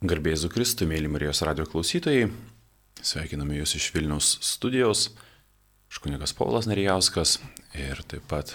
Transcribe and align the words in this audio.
Garbėjai 0.00 0.38
Zukristų, 0.46 0.86
mėly 0.88 1.10
Marijos 1.12 1.42
radio 1.44 1.66
klausytojai, 1.68 2.30
sveikiname 3.04 3.58
Jūs 3.58 3.74
iš 3.76 3.88
Vilnius 3.92 4.28
studijos, 4.48 5.10
aš 5.92 5.98
kunigas 6.00 6.32
Paulas 6.38 6.64
Narijauskas 6.64 7.34
ir 7.76 8.00
taip 8.08 8.24
pat 8.30 8.54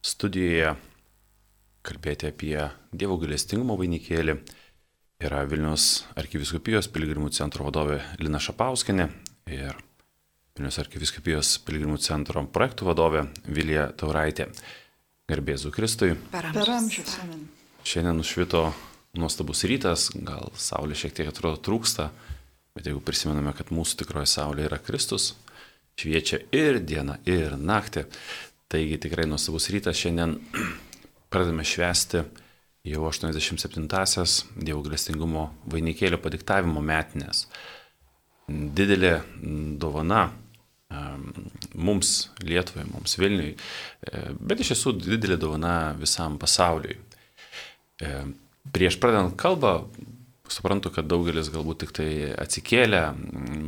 studijoje 0.00 0.70
kalbėti 1.84 2.30
apie 2.30 2.56
Dievo 2.96 3.18
galestingumo 3.20 3.76
vainikėlį 3.76 4.38
yra 5.28 5.42
Vilnius 5.50 6.06
arkiviskupijos 6.16 6.88
piligrimų 6.96 7.28
centro 7.36 7.68
vadovė 7.68 8.00
Lina 8.24 8.40
Šapauskinė 8.40 9.10
ir 9.52 9.76
Vilnius 10.56 10.80
arkiviskupijos 10.80 11.58
piligrimų 11.68 12.00
centro 12.08 12.40
projektų 12.56 12.88
vadovė 12.88 13.26
Vilija 13.44 13.90
Tauraitė. 14.00 14.48
Garbėzu 15.28 15.76
Kristui. 15.76 16.14
Per 16.32 16.48
amžius. 16.56 17.18
Šiandien 17.84 18.16
nušvito 18.16 18.64
nuostabus 19.18 19.64
rytas, 19.68 20.08
gal 20.14 20.52
saulė 20.58 20.96
šiek 20.98 21.14
tiek 21.16 21.30
atrodo 21.30 21.60
trūksta, 21.62 22.08
bet 22.74 22.88
jeigu 22.88 23.02
prisimename, 23.04 23.54
kad 23.56 23.72
mūsų 23.74 24.02
tikroji 24.02 24.30
saulė 24.30 24.66
yra 24.68 24.80
Kristus, 24.82 25.32
šviečia 26.00 26.42
ir 26.54 26.80
diena, 26.82 27.18
ir 27.28 27.56
naktį, 27.58 28.06
taigi 28.72 28.98
tikrai 29.04 29.28
nuostabus 29.30 29.70
rytas 29.74 30.00
šiandien 30.00 30.36
pradame 31.32 31.66
švęsti 31.66 32.24
jau 32.84 33.06
87-asias 33.08 34.42
Dievo 34.58 34.82
galestingumo 34.84 35.48
vainikėlio 35.72 36.18
padiktavimo 36.20 36.82
metinės. 36.84 37.46
Didelė 38.48 39.20
dovana 39.80 40.26
mums 41.74 42.28
Lietuvai, 42.44 42.84
mums 42.92 43.16
Vilniui, 43.18 43.54
e, 43.54 44.22
bet 44.38 44.60
iš 44.60 44.74
tiesų 44.74 44.94
didelė 45.00 45.38
dovana 45.40 45.94
visam 45.98 46.38
pasauliui. 46.38 46.98
Prieš 48.72 48.96
pradedant 49.00 49.34
kalbą, 49.36 49.74
suprantu, 50.50 50.92
kad 50.94 51.08
daugelis 51.08 51.50
galbūt 51.52 51.84
tik 51.84 51.92
tai 51.96 52.08
atsikėlę, 52.40 53.02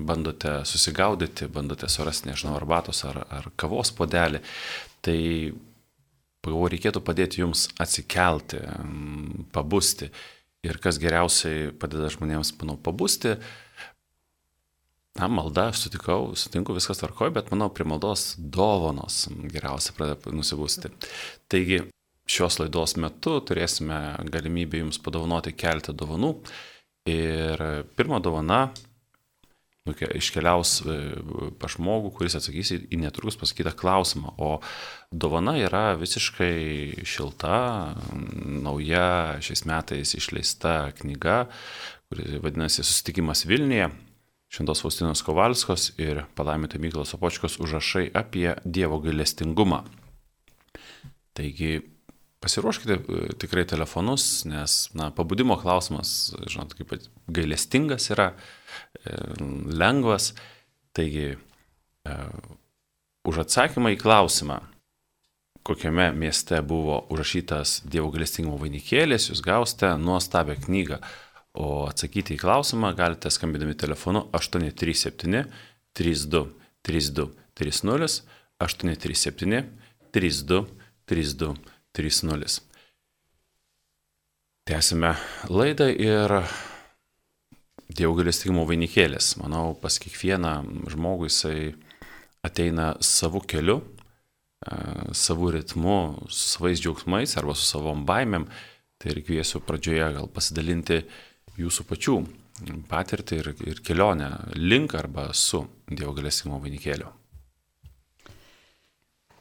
bandote 0.09 0.61
susigaudyti, 0.69 1.49
bandote 1.53 1.89
surasti, 1.93 2.31
nežinau, 2.31 2.57
arbatos 2.59 3.03
ar, 3.09 3.23
ar 3.33 3.51
kavos 3.61 3.93
podelį, 3.97 4.43
tai 5.05 5.19
pagalvoju, 6.45 6.73
reikėtų 6.77 7.03
padėti 7.05 7.43
jums 7.43 7.67
atsikelti, 7.83 8.63
pabusti. 9.55 10.11
Ir 10.67 10.81
kas 10.83 10.99
geriausiai 10.99 11.71
padeda 11.79 12.09
žmonėms, 12.11 12.55
manau, 12.61 12.75
pabusti, 12.83 13.37
na, 15.17 15.29
malda, 15.33 15.71
aš 15.71 15.87
sutikau, 15.87 16.33
sutinku, 16.39 16.75
viskas 16.77 17.01
tvarkoja, 17.01 17.35
bet 17.39 17.53
manau, 17.53 17.69
prie 17.73 17.87
maldos 17.89 18.35
dovanos 18.37 19.27
geriausia 19.53 19.95
pradeda 19.97 20.35
nusibusti. 20.35 20.91
Taigi, 21.53 21.85
šios 22.27 22.59
laidos 22.61 22.97
metu 23.01 23.39
turėsime 23.47 24.01
galimybę 24.33 24.83
jums 24.83 24.99
padovanoti 25.03 25.55
keletą 25.57 25.95
dovanų. 25.97 26.35
Ir 27.07 27.63
pirma 27.95 28.19
dovana 28.19 28.67
iškeliaus 29.95 30.81
e, 30.83 30.97
pa 31.61 31.69
žmogų, 31.71 32.11
kuris 32.17 32.37
atsakys 32.39 32.73
į 32.75 32.99
netrukus 32.99 33.39
pasakytą 33.39 33.75
klausimą. 33.79 34.35
O 34.39 34.59
dovana 35.13 35.57
yra 35.61 35.95
visiškai 36.01 37.05
šilta, 37.07 37.95
nauja 38.67 39.39
šiais 39.45 39.65
metais 39.69 40.17
išleista 40.19 40.93
knyga, 40.99 41.47
kuri 42.11 42.41
vadinasi 42.43 42.83
Susitikimas 42.83 43.47
Vilniuje. 43.47 43.91
Šventos 44.47 44.79
Faustinos 44.83 45.25
Kovalskos 45.27 45.89
ir 45.99 46.23
palaimėto 46.39 46.79
Myklos 46.79 47.17
Opočkos 47.17 47.59
užrašai 47.63 48.07
apie 48.15 48.53
Dievo 48.63 49.01
gailestingumą. 49.03 49.83
Taigi 51.37 51.81
pasiruoškite 52.41 52.99
e, 52.99 53.33
tikrai 53.41 53.65
telefonus, 53.69 54.45
nes, 54.49 54.77
na, 54.97 55.11
pabudimo 55.15 55.57
klausimas, 55.61 56.33
žinot, 56.49 56.77
kaip 56.79 56.95
gailestingas 57.33 58.11
yra, 58.15 58.33
e, 59.03 59.17
lengvas. 59.73 60.33
Taigi, 60.97 61.37
e, 61.37 62.17
už 63.27 63.43
atsakymą 63.45 63.93
į 63.97 64.01
klausimą, 64.01 64.61
kokiame 65.67 66.13
mieste 66.15 66.61
buvo 66.63 67.01
užrašytas 67.11 67.81
Dievo 67.91 68.13
gailestingumo 68.15 68.61
vainikėlis, 68.61 69.31
jūs 69.33 69.43
gausite 69.45 69.97
nuostabią 69.99 70.61
knygą. 70.67 71.01
O 71.57 71.87
atsakyti 71.89 72.37
į 72.37 72.43
klausimą 72.43 72.93
galite 72.97 73.33
skambindami 73.33 73.75
telefonu 73.81 74.27
837 74.37 75.47
32 75.97 76.45
32 76.85 77.31
30 77.57 78.21
837 78.61 79.65
32 80.13 80.67
32 81.09 81.76
3.0. 81.97 82.61
Tęsime 84.69 85.15
laidą 85.49 85.89
ir 85.89 86.33
Dievo 87.87 88.17
galestingumo 88.19 88.67
vainikėlis. 88.69 89.37
Manau, 89.41 89.77
pas 89.81 89.95
kiekvieną 90.03 90.53
žmogų 90.93 91.31
jisai 91.31 91.61
ateina 92.45 92.91
savo 93.01 93.41
keliu, 93.41 93.79
savo 95.17 95.53
ritmu, 95.55 96.27
su 96.29 96.51
savais 96.57 96.83
džiaugsmais 96.83 97.37
arba 97.39 97.55
su 97.55 97.65
savom 97.65 98.03
baimėm. 98.09 98.49
Tai 98.99 99.13
ir 99.15 99.23
kviesiu 99.25 99.63
pradžioje 99.65 100.11
gal 100.19 100.29
pasidalinti 100.33 101.05
jūsų 101.57 101.87
pačių 101.89 102.17
patirtį 102.91 103.39
ir, 103.41 103.53
ir 103.71 103.81
kelionę 103.87 104.31
link 104.57 104.97
arba 104.99 105.31
su 105.33 105.63
Dievo 105.89 106.13
galestingumo 106.17 106.61
vainikėliu. 106.65 107.13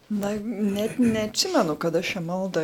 Na, 0.09 0.29
net 0.37 0.99
neatsimenu, 1.01 1.73
kada 1.81 2.03
šią 2.05 2.21
maldą 2.27 2.61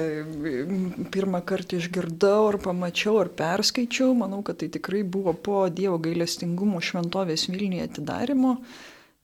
pirmą 1.14 1.40
kartą 1.42 1.80
išgirdau 1.82 2.52
ar 2.52 2.58
pamačiau 2.62 3.16
ar 3.24 3.32
perskaičiau. 3.34 4.14
Manau, 4.18 4.44
kad 4.46 4.60
tai 4.62 4.70
tikrai 4.70 5.02
buvo 5.02 5.34
po 5.34 5.64
Dievo 5.74 5.98
gailestingumo 5.98 6.82
šventovės 6.86 7.48
Vilniuje 7.50 7.88
atidarimo. 7.90 8.60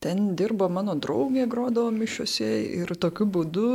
Ten 0.01 0.33
dirba 0.37 0.65
mano 0.69 0.95
draugė, 0.97 1.45
grodavo 1.49 1.91
mišiuose 1.93 2.49
ir 2.79 2.95
tokiu 3.01 3.25
būdu 3.33 3.67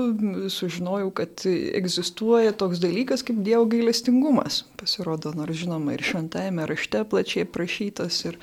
sužinojau, 0.54 1.10
kad 1.14 1.46
egzistuoja 1.50 2.54
toks 2.58 2.82
dalykas 2.82 3.22
kaip 3.26 3.44
Dievo 3.46 3.68
gailestingumas. 3.70 4.64
Pasirodo, 4.78 5.34
nors 5.38 5.58
žinoma, 5.62 5.94
ir 5.94 6.02
šventajame 6.06 6.66
rašte 6.70 7.04
plačiai 7.14 7.46
prašytas 7.46 8.20
ir 8.26 8.42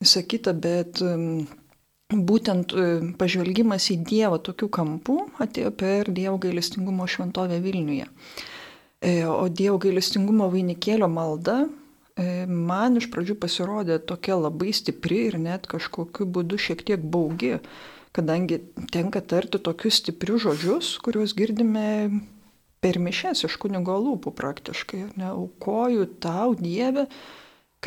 visą 0.00 0.24
kitą, 0.24 0.56
bet 0.56 1.04
būtent 2.10 2.70
e, 2.72 2.84
pažvelgimas 3.18 3.88
į 3.90 3.96
Dievą 4.06 4.38
tokiu 4.38 4.68
kampu 4.70 5.26
atėjo 5.42 5.72
per 5.74 6.10
Dievo 6.14 6.38
gailestingumo 6.38 7.06
šventovę 7.06 7.58
Vilniuje. 7.60 8.06
E, 9.00 9.24
o 9.26 9.48
Dievo 9.48 9.78
gailestingumo 9.82 10.46
vainikėlio 10.52 11.08
malda 11.10 11.64
e, 11.66 12.46
man 12.46 12.96
iš 13.00 13.10
pradžių 13.10 13.36
pasirodė 13.42 13.98
tokia 13.98 14.38
labai 14.38 14.72
stipri 14.72 15.26
ir 15.32 15.38
net 15.42 15.66
kažkokiu 15.66 16.28
būdu 16.30 16.58
šiek 16.58 16.86
tiek 16.86 17.02
baugi, 17.02 17.56
kadangi 18.14 18.60
tenka 18.94 19.20
tarti 19.20 19.58
tokius 19.58 19.98
stiprius 20.00 20.46
žodžius, 20.46 20.94
kuriuos 21.02 21.34
girdime 21.36 22.22
per 22.80 23.00
mišes 23.02 23.42
iš 23.48 23.58
kunigo 23.58 23.98
lūpų 23.98 24.30
praktiškai. 24.36 25.02
Ne, 25.18 25.32
aukoju 25.32 26.06
tau 26.22 26.54
Dievę 26.54 27.08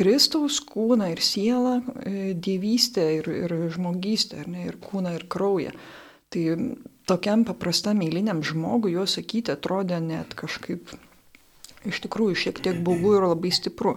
Kristaus 0.00 0.62
kūną 0.64 1.10
ir 1.12 1.20
sielą, 1.20 1.74
e, 2.00 2.32
dievystę 2.32 3.04
ir, 3.18 3.28
ir 3.28 3.52
žmogystę, 3.74 4.46
ne, 4.48 4.64
ir 4.70 4.78
kūną 4.80 5.12
ir 5.18 5.26
kraują. 5.28 5.74
Tai 6.32 6.44
tokiam 7.10 7.44
paprastam 7.44 8.00
eiliniam 8.00 8.40
žmogui 8.46 8.94
jo 8.94 9.04
sakyti 9.04 9.52
atrodė 9.52 9.98
net 10.00 10.32
kažkaip 10.38 10.94
iš 11.90 12.00
tikrųjų 12.04 12.36
šiek 12.44 12.60
tiek 12.64 12.80
baugu 12.86 13.16
ir 13.16 13.26
labai 13.28 13.52
stipru. 13.52 13.96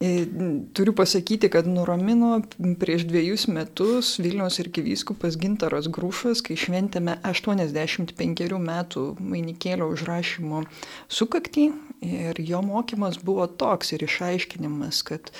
E, 0.00 0.26
turiu 0.72 0.92
pasakyti, 0.92 1.48
kad 1.48 1.66
nuramino 1.70 2.42
prieš 2.80 3.06
dviejus 3.06 3.46
metus 3.46 4.16
Vilniaus 4.18 4.58
arkivyskupas 4.58 5.38
Gintaras 5.38 5.86
Grūšas, 5.86 6.42
kai 6.42 6.56
šventėme 6.58 7.14
85 7.22 8.58
metų 8.58 9.04
mainikėlio 9.22 9.86
užrašymo 9.94 10.64
sukaktį. 11.06 11.68
Ir 12.04 12.40
jo 12.42 12.60
mokymas 12.66 13.20
buvo 13.22 13.46
toks 13.46 13.94
ir 13.94 14.02
išaiškinimas, 14.04 15.04
kad 15.06 15.30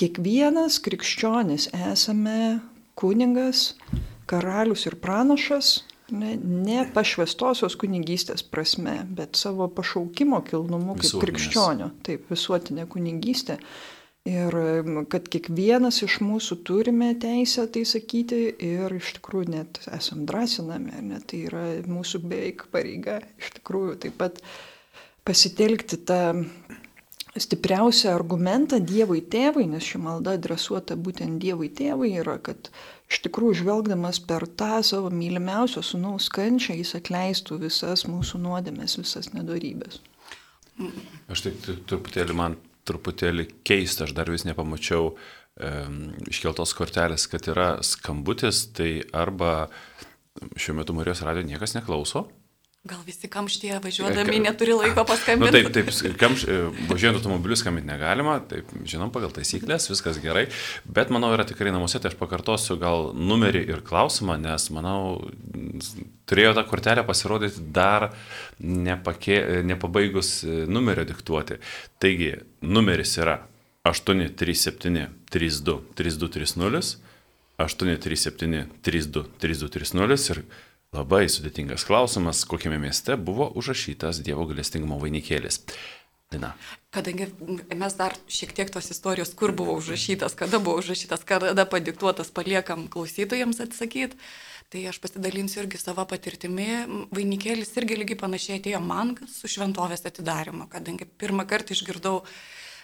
kiekvienas 0.00 0.80
krikščionis 0.82 1.68
esame 1.92 2.62
kuningas, 2.98 3.74
karalius 4.26 4.88
ir 4.88 4.96
pranašas, 5.04 5.82
ne, 6.12 6.36
ne 6.42 6.84
pašvestosios 6.94 7.76
kunigystės 7.80 8.44
prasme, 8.44 9.00
bet 9.16 9.38
savo 9.40 9.68
pašaukimo 9.72 10.42
kilnumu 10.46 10.96
kaip 11.00 11.24
krikščionio, 11.24 11.90
taip, 12.06 12.28
visuotinė 12.32 12.86
kunigystė. 12.92 13.58
Ir 14.28 14.54
kad 15.10 15.26
kiekvienas 15.26 15.96
iš 16.06 16.20
mūsų 16.22 16.60
turime 16.62 17.08
teisę 17.18 17.64
tai 17.74 17.82
sakyti 17.88 18.44
ir 18.54 18.92
iš 18.94 19.16
tikrųjų 19.16 19.48
net 19.50 19.80
esam 19.90 20.22
drąsinami, 20.30 21.00
net 21.08 21.26
tai 21.32 21.40
yra 21.48 21.64
mūsų 21.90 22.20
beveik 22.22 22.68
pareiga 22.70 23.18
iš 23.42 23.50
tikrųjų 23.56 23.96
taip 24.04 24.14
pat 24.22 24.38
pasitelkti 25.26 25.98
tą 26.06 26.22
stipriausią 27.40 28.12
argumentą 28.12 28.80
Dievui 28.84 29.22
tėvui, 29.32 29.64
nes 29.70 29.84
ši 29.86 30.00
malda 30.02 30.36
adresuota 30.36 30.96
būtent 31.00 31.40
Dievui 31.40 31.70
tėvui 31.72 32.12
yra, 32.20 32.36
kad 32.44 32.68
iš 33.08 33.22
tikrųjų 33.26 33.62
žvelgdamas 33.62 34.20
per 34.28 34.44
tą 34.46 34.82
savo 34.84 35.12
mylimiausio 35.12 35.84
sunaus 35.86 36.28
kančią 36.32 36.76
jis 36.80 36.94
atleistų 36.98 37.62
visas 37.64 38.04
mūsų 38.08 38.42
nuodėmės, 38.44 38.98
visas 39.00 39.32
nedorybės. 39.32 40.02
Aš 41.32 41.46
taip 41.46 41.64
truputėlį 41.88 42.36
man 42.36 42.58
truputėlį 42.88 43.48
keista, 43.64 44.04
aš 44.04 44.14
dar 44.16 44.30
vis 44.32 44.44
nepamačiau 44.48 45.12
e, 45.12 45.72
iškeltos 46.32 46.74
kortelės, 46.76 47.28
kad 47.30 47.46
yra 47.52 47.76
skambutis, 47.86 48.66
tai 48.76 48.96
arba 49.14 49.68
šiuo 50.56 50.80
metu 50.80 50.96
Marijos 50.96 51.22
radio 51.24 51.44
niekas 51.46 51.76
neklauso, 51.76 52.26
Gal 52.82 52.98
visi 53.06 53.28
kamštyje 53.30 53.76
važiuodami 53.78 54.40
neturi 54.42 54.72
laiko 54.74 55.04
paskambinti? 55.10 55.54
Na, 55.54 55.68
nu, 55.68 55.70
taip, 55.70 55.90
taip, 55.94 56.16
kamš, 56.18 56.40
e, 56.50 56.54
važiuojant 56.88 57.20
automobiliu 57.20 57.54
skambinti 57.54 57.86
negalima, 57.86 58.40
taip, 58.50 58.72
žinom, 58.90 59.12
pagal 59.14 59.30
taisyklės, 59.36 59.86
viskas 59.86 60.18
gerai, 60.18 60.48
bet 60.82 61.12
manau 61.14 61.30
yra 61.30 61.46
tikrai 61.46 61.70
namuose, 61.70 62.00
tai 62.02 62.10
aš 62.10 62.16
pakartosiu 62.18 62.74
gal 62.82 63.12
numerį 63.14 63.62
ir 63.70 63.84
klausimą, 63.86 64.34
nes 64.42 64.66
manau, 64.74 65.28
turėjo 66.26 66.56
tą 66.58 66.64
kortelę 66.72 67.04
pasirodyti 67.06 67.62
dar 67.78 68.08
nepake, 68.58 69.38
nepabaigus 69.70 70.32
e, 70.42 70.58
numerio 70.66 71.06
diktuoti. 71.06 71.60
Taigi, 72.02 72.32
numeris 72.66 73.14
yra 73.22 73.38
837 73.86 75.06
32 75.30 75.78
3230, 75.94 76.98
837 77.62 78.66
32 78.82 79.24
3230 79.38 80.34
ir 80.34 80.44
Labai 80.92 81.24
sudėtingas 81.32 81.86
klausimas, 81.88 82.42
kokiame 82.44 82.76
mieste 82.76 83.14
buvo 83.16 83.46
užrašytas 83.56 84.18
Dievo 84.26 84.44
galestingumo 84.50 84.98
vainikėlis. 85.00 85.62
Dina. 86.32 86.50
Kadangi 86.92 87.30
mes 87.76 87.96
dar 87.96 88.12
šiek 88.28 88.52
tiek 88.56 88.68
tos 88.72 88.90
istorijos, 88.92 89.32
kur 89.36 89.54
buvo 89.56 89.78
užrašytas, 89.80 90.36
kada 90.36 90.60
buvo 90.60 90.82
užrašytas, 90.82 91.24
kada 91.28 91.64
padiktuotas, 91.68 92.28
paliekam 92.36 92.86
klausytojams 92.92 93.60
atsakyti, 93.64 94.20
tai 94.72 94.84
aš 94.90 95.00
pasidalinsiu 95.00 95.62
irgi 95.64 95.80
savo 95.80 96.04
patirtimi. 96.08 96.68
Vainikėlis 97.12 97.72
irgi 97.80 97.96
lygiai 98.02 98.20
panašiai 98.20 98.60
atėjo 98.60 98.84
man 98.84 99.14
su 99.32 99.48
šventovės 99.48 100.04
atidarimo, 100.08 100.68
kadangi 100.72 101.08
pirmą 101.08 101.48
kartą 101.48 101.72
išgirdau 101.76 102.20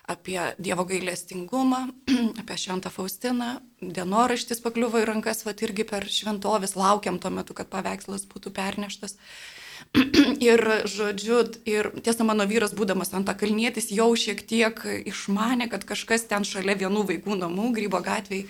apie 0.08 0.40
Dievo 0.58 0.84
gailestingumą, 0.88 1.88
apie 2.40 2.56
Šventą 2.56 2.90
Faustiną. 2.90 3.58
Dienoraštis 3.82 4.62
pakliuvo 4.64 5.02
į 5.02 5.06
rankas, 5.12 5.44
va 5.46 5.52
irgi 5.52 5.84
per 5.86 6.08
šventovės 6.08 6.74
laukiam 6.80 7.20
tuo 7.20 7.30
metu, 7.30 7.54
kad 7.54 7.68
paveikslas 7.70 8.24
būtų 8.30 8.52
perneštas. 8.56 9.18
ir, 10.50 10.64
žodžiu, 10.88 11.42
ir 11.68 11.90
tiesa, 12.02 12.24
mano 12.26 12.48
vyras, 12.48 12.72
būdamas 12.76 13.12
ant 13.14 13.28
kalnėtis, 13.40 13.92
jau 13.94 14.08
šiek 14.16 14.40
tiek 14.48 14.80
išmanė, 15.06 15.68
kad 15.70 15.84
kažkas 15.88 16.26
ten 16.30 16.48
šalia 16.48 16.74
vienų 16.80 17.04
vaikų 17.12 17.38
namų, 17.44 17.70
Grybo 17.76 18.00
gatvėje, 18.04 18.48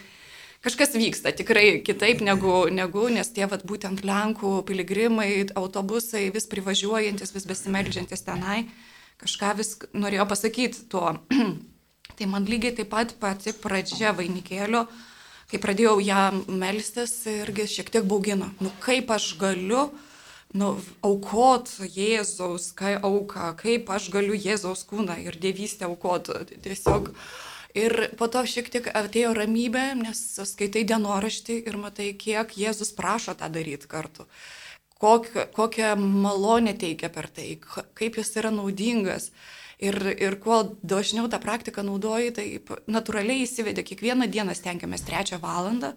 kažkas 0.65 0.95
vyksta 0.95 1.35
tikrai 1.37 1.81
kitaip 1.85 2.23
negu, 2.25 2.69
negu 2.71 3.09
nes 3.13 3.35
tie 3.35 3.51
vat, 3.51 3.67
būtent 3.67 4.07
Lenkų 4.07 4.63
piligrimai, 4.71 5.51
autobusai 5.59 6.29
vis 6.35 6.49
privažiuojantis, 6.51 7.35
vis 7.35 7.51
besimeldžiantis 7.51 8.25
tenai 8.27 8.63
kažką 9.23 9.55
vis 9.59 9.75
norėjo 9.97 10.27
pasakyti 10.31 10.87
tuo. 10.93 11.17
tai 12.19 12.29
man 12.31 12.47
lygiai 12.49 12.77
taip 12.79 12.91
pat 12.93 13.15
pati 13.21 13.55
pradžia 13.55 14.15
vainikėlio, 14.17 14.87
kai 15.51 15.61
pradėjau 15.63 15.99
ją 16.05 16.23
melstis, 16.49 17.15
irgi 17.31 17.69
šiek 17.79 17.91
tiek 17.95 18.07
baugino. 18.09 18.51
Nu 18.63 18.73
kaip 18.85 19.11
aš 19.15 19.33
galiu 19.41 19.89
nu, 20.57 20.73
aukot 21.05 21.71
Jėzaus 21.93 22.71
kai 22.77 22.97
auką, 22.97 23.53
kaip 23.61 23.91
aš 23.93 24.09
galiu 24.15 24.37
Jėzaus 24.37 24.87
kūną 24.89 25.19
ir 25.27 25.39
dievystę 25.41 25.89
aukot. 25.89 26.31
Tiesiog. 26.65 27.13
Ir 27.79 28.09
po 28.19 28.27
to 28.33 28.43
šiek 28.49 28.71
tiek 28.73 28.87
atėjo 28.97 29.35
ramybė, 29.37 29.93
nes 30.01 30.23
skaitai 30.49 30.87
dienoraštį 30.89 31.59
ir 31.69 31.77
matai, 31.79 32.15
kiek 32.17 32.57
Jėzus 32.57 32.95
prašo 32.97 33.37
tą 33.39 33.51
daryti 33.53 33.91
kartu 33.91 34.25
kokią, 34.99 35.47
kokią 35.53 35.97
malonę 35.97 36.75
teikia 36.75 37.09
per 37.09 37.29
tai, 37.31 37.57
kaip 37.95 38.19
jis 38.19 38.37
yra 38.41 38.53
naudingas. 38.55 39.31
Ir, 39.79 39.95
ir 40.19 40.35
kuo 40.43 40.65
dažniau 40.83 41.29
tą 41.31 41.39
praktiką 41.39 41.85
naudoji, 41.87 42.33
tai 42.35 42.47
natūraliai 42.91 43.45
įsivedė, 43.45 43.85
kiekvieną 43.87 44.27
dieną 44.27 44.57
stengiamės 44.59 45.05
trečią 45.07 45.39
valandą, 45.39 45.93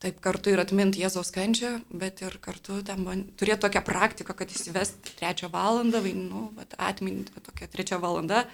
taip 0.00 0.20
kartu 0.22 0.52
ir 0.52 0.62
atminti 0.62 1.02
Jėzaus 1.02 1.32
kančią, 1.34 1.72
bet 1.90 2.22
ir 2.22 2.36
kartu 2.40 2.78
tam 2.86 3.02
turėti 3.34 3.64
tokią 3.64 3.82
praktiką, 3.88 4.36
kad 4.38 4.54
įsivest 4.54 5.10
trečią 5.18 5.50
valandą, 5.50 6.04
nu, 6.14 6.44
atminti 6.78 7.42
tokią 7.50 7.66
trečią 7.74 7.98
valandą, 7.98 8.44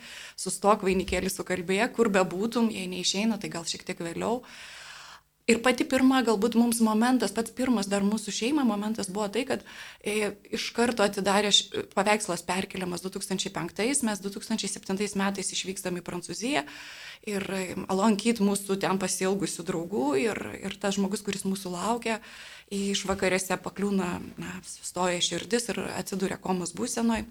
sustok 0.41 0.89
vainikėlį 0.89 1.35
sukalbėję, 1.37 1.91
kur 1.93 2.09
bebūtum, 2.17 2.73
jei 2.73 2.89
neišeina, 2.97 3.37
tai 3.37 3.53
gal 3.53 3.69
šiek 3.69 3.85
tiek 3.85 4.01
vėliau. 4.09 4.41
Uh, 4.41 4.57
Ir 5.47 5.61
pati 5.63 5.85
pirma, 5.87 6.25
galbūt 6.27 6.57
mums 6.59 6.81
momentas, 6.83 7.31
pats 7.31 7.53
pirmas 7.55 7.87
dar 7.87 8.03
mūsų 8.03 8.33
šeima 8.35 8.65
momentas 8.67 9.07
buvo 9.07 9.29
tai, 9.31 9.45
kad 9.47 9.61
e, 10.03 10.33
iš 10.51 10.73
karto 10.75 11.05
atidarė 11.05 11.53
š, 11.55 11.85
paveikslas 11.93 12.43
perkeliamas 12.49 13.05
2005, 13.05 14.03
mes 14.09 14.23
2007 14.25 15.15
metais 15.21 15.53
išvykstam 15.55 16.01
į 16.01 16.03
Prancūziją 16.09 16.65
ir 17.31 17.47
e, 17.55 17.61
lankyti 17.95 18.43
mūsų 18.43 18.75
ten 18.83 18.99
pasilgusių 18.99 19.67
draugų 19.69 20.09
ir, 20.25 20.41
ir 20.67 20.75
tas 20.83 20.99
žmogus, 20.99 21.23
kuris 21.23 21.47
mūsų 21.47 21.77
laukia, 21.77 22.19
iš 22.75 23.05
vakarėse 23.07 23.55
pakliūna, 23.63 24.11
na, 24.43 24.57
sustoja 24.67 25.23
širdis 25.23 25.71
ir 25.71 25.85
atsiduria 25.95 26.41
komos 26.43 26.75
būsenoje. 26.75 27.23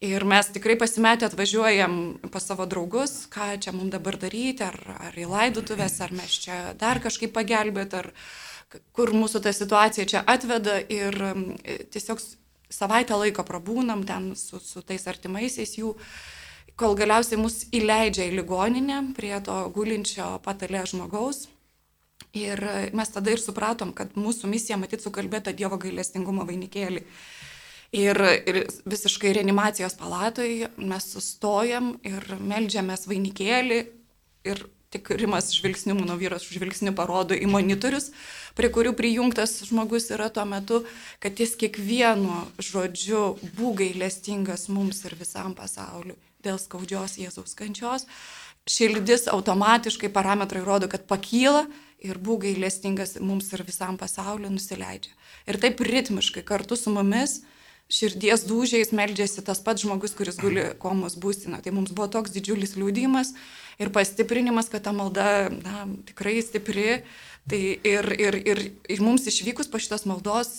Ir 0.00 0.24
mes 0.24 0.46
tikrai 0.48 0.78
pasimetę 0.80 1.26
atvažiuojam 1.28 1.94
pas 2.32 2.46
savo 2.48 2.64
draugus, 2.64 3.26
ką 3.28 3.50
čia 3.60 3.74
mums 3.76 3.92
dabar 3.92 4.16
daryti, 4.16 4.64
ar, 4.64 4.78
ar 4.96 5.16
į 5.20 5.26
laidutuvės, 5.28 5.98
ar 6.00 6.14
mes 6.16 6.38
čia 6.40 6.60
dar 6.80 7.02
kažkaip 7.04 7.34
pagelbėt, 7.36 7.92
ar 7.98 8.08
kur 8.96 9.12
mūsų 9.12 9.42
ta 9.44 9.52
situacija 9.52 10.06
čia 10.08 10.22
atveda. 10.24 10.78
Ir 10.88 11.12
tiesiog 11.92 12.22
savaitę 12.72 13.18
laiko 13.20 13.44
prabūnam 13.44 14.06
ten 14.08 14.32
su, 14.40 14.62
su 14.64 14.80
tais 14.80 15.04
artimaisiais 15.04 15.76
jų, 15.76 15.92
kol 16.80 16.96
galiausiai 16.96 17.36
mus 17.42 17.66
įleidžia 17.68 18.30
į 18.30 18.38
ligoninę 18.38 19.02
prie 19.18 19.34
to 19.44 19.58
gulinčio 19.76 20.38
patalė 20.46 20.86
žmogaus. 20.88 21.44
Ir 22.32 22.64
mes 22.96 23.12
tada 23.12 23.36
ir 23.36 23.44
supratom, 23.44 23.92
kad 23.92 24.16
mūsų 24.16 24.48
misija 24.48 24.80
matyti 24.80 25.04
sukalbėta 25.04 25.52
Dievo 25.52 25.76
gailestingumo 25.76 26.48
vainikėlį. 26.48 27.04
Ir, 27.90 28.20
ir 28.46 28.64
visiškai 28.86 29.32
reanimacijos 29.34 29.96
palatoj 29.98 30.68
mes 30.78 31.06
sustojam 31.10 31.96
ir 32.06 32.22
melžiamės 32.38 33.08
vainikėlį 33.10 33.80
ir 34.46 34.62
tik 34.94 35.10
rimas 35.18 35.50
žvilgsniu, 35.54 35.96
mano 35.98 36.14
vyras 36.18 36.46
žvilgsniu 36.46 36.92
parodo 36.98 37.34
į 37.34 37.46
monitorius, 37.50 38.10
prie 38.58 38.70
kurių 38.74 38.94
prijungtas 38.98 39.56
žmogus 39.66 40.08
yra 40.14 40.28
tuo 40.34 40.46
metu, 40.46 40.82
kad 41.22 41.38
jis 41.38 41.56
kiekvienu 41.58 42.40
žodžiu 42.62 43.36
būgai 43.58 43.92
lestingas 43.98 44.68
mums 44.70 45.02
ir 45.06 45.18
visam 45.18 45.54
pasauliu 45.58 46.18
dėl 46.46 46.58
skaudžios 46.62 47.18
Jėzaus 47.20 47.54
kančios. 47.58 48.06
Širdis 48.70 49.26
automatiškai 49.30 50.10
parametrai 50.14 50.62
rodo, 50.62 50.86
kad 50.90 51.06
pakyla 51.10 51.66
ir 52.02 52.18
būgai 52.22 52.54
lestingas 52.58 53.16
mums 53.18 53.50
ir 53.54 53.62
visam 53.66 53.98
pasauliu 53.98 54.50
nusileidžia. 54.50 55.14
Ir 55.50 55.58
taip 55.58 55.82
ritmiškai 55.82 56.46
kartu 56.46 56.78
su 56.78 56.92
mumis 56.94 57.40
širdies 57.90 58.44
dūžiais 58.46 58.92
meldžiasi 58.94 59.42
tas 59.46 59.60
pats 59.64 59.82
žmogus, 59.82 60.14
kuris 60.16 60.38
guli 60.40 60.68
komos 60.82 61.16
būstina. 61.20 61.60
Tai 61.62 61.74
mums 61.74 61.92
buvo 61.94 62.08
toks 62.12 62.32
didžiulis 62.34 62.76
liūdimas 62.78 63.34
ir 63.82 63.90
pastiprinimas, 63.94 64.70
kad 64.70 64.86
ta 64.86 64.94
malda 64.94 65.50
na, 65.50 65.86
tikrai 66.08 66.38
stipri. 66.44 67.02
Tai 67.50 67.58
ir, 67.58 68.06
ir, 68.20 68.36
ir, 68.46 68.60
ir 68.92 69.00
mums 69.02 69.24
išvykus 69.26 69.70
po 69.72 69.80
šitos 69.80 70.04
maldos 70.06 70.52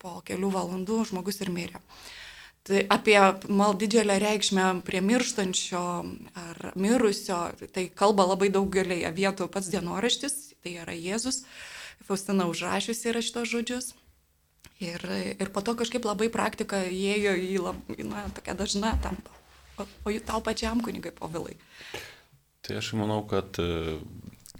po 0.00 0.20
kelių 0.24 0.52
valandų 0.54 1.02
žmogus 1.10 1.42
ir 1.42 1.50
mirė. 1.52 1.82
Tai 2.68 2.84
apie 2.92 3.18
mal 3.48 3.74
didžiulę 3.80 4.18
reikšmę 4.22 4.68
prie 4.86 5.02
mirštančio 5.04 5.82
ar 6.36 6.70
mirusio, 6.76 7.48
tai 7.72 7.88
kalba 7.88 8.28
labai 8.28 8.50
daug 8.52 8.68
galėje 8.72 9.10
vietų 9.16 9.48
pats 9.52 9.70
dienoraštis, 9.72 10.36
tai 10.62 10.78
yra 10.84 10.96
Jėzus. 10.96 11.42
Faustina 12.04 12.46
užrašiusi 12.48 13.10
yra 13.10 13.24
šitos 13.24 13.48
žodžius. 13.50 13.94
Ir, 14.78 15.02
ir 15.42 15.48
po 15.50 15.58
to 15.66 15.74
kažkaip 15.74 16.04
labai 16.06 16.28
praktika 16.30 16.84
įėjo 16.86 17.32
į, 17.34 17.54
labai, 17.64 17.96
na, 18.06 18.28
tokią 18.36 18.54
dažną 18.60 18.92
tampą. 19.02 19.34
O, 19.78 19.86
o 20.06 20.12
tau 20.26 20.38
pačiam 20.42 20.78
kunigai 20.82 21.10
povilai. 21.14 21.56
Tai 22.62 22.78
aš 22.78 22.92
manau, 22.98 23.24
kad 23.26 23.58
e, 23.58 23.96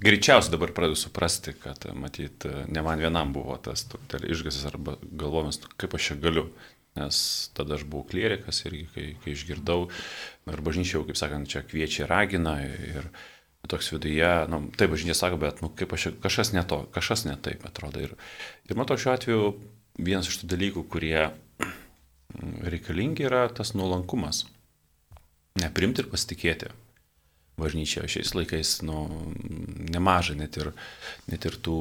greičiausiai 0.03 0.55
dabar 0.55 0.75
pradedu 0.75 0.99
suprasti, 0.99 1.55
kad 1.63 1.87
e, 1.87 1.95
matyt, 1.95 2.49
e, 2.51 2.65
ne 2.67 2.83
man 2.83 2.99
vienam 2.99 3.31
buvo 3.35 3.55
tas 3.63 3.87
išgasis 4.19 4.67
arba 4.71 4.97
galvojimas, 5.03 5.61
kaip 5.79 5.95
aš 5.95 6.11
čia 6.11 6.19
galiu. 6.27 6.49
Nes 6.99 7.17
tada 7.55 7.77
aš 7.77 7.85
buvau 7.87 8.09
klierikas 8.11 8.65
irgi, 8.67 8.89
kai, 8.91 9.09
kai 9.23 9.37
išgirdau, 9.37 9.87
ir 10.51 10.63
bažnyčia 10.67 10.97
jau, 10.97 11.07
kaip 11.07 11.19
sakant, 11.21 11.47
čia 11.47 11.63
kviečia 11.63 12.09
ragina 12.11 12.57
ir 12.65 13.07
toks 13.71 13.93
viduje, 13.93 14.31
nu, 14.51 14.65
taip 14.75 14.91
bažnyčia 14.97 15.15
sako, 15.15 15.39
bet, 15.45 15.61
nu, 15.63 15.71
kaip 15.79 15.93
aš, 15.95 16.09
kažkas 16.25 16.51
ne 16.57 16.65
to, 16.67 16.81
kažkas 16.95 17.23
ne 17.29 17.37
taip 17.39 17.63
atrodo. 17.69 18.03
Ir, 18.03 18.17
ir 18.67 18.81
matau 18.81 18.99
šiuo 18.99 19.15
atveju 19.15 19.53
vienas 19.99 20.31
iš 20.31 20.40
tų 20.43 20.52
dalykų, 20.55 20.85
kurie 20.90 21.28
reikalingi 22.62 23.26
yra 23.26 23.47
tas 23.52 23.75
nuolankumas. 23.76 24.45
Neprimti 25.59 26.05
ir 26.05 26.12
pasitikėti. 26.12 26.71
Bažnyčia 27.59 28.07
šiais 28.07 28.37
laikais 28.38 28.78
nu, 28.87 29.09
nemažai 29.90 30.38
net 30.38 30.61
ir, 30.61 30.71
net 31.26 31.43
ir 31.49 31.57
tų 31.59 31.78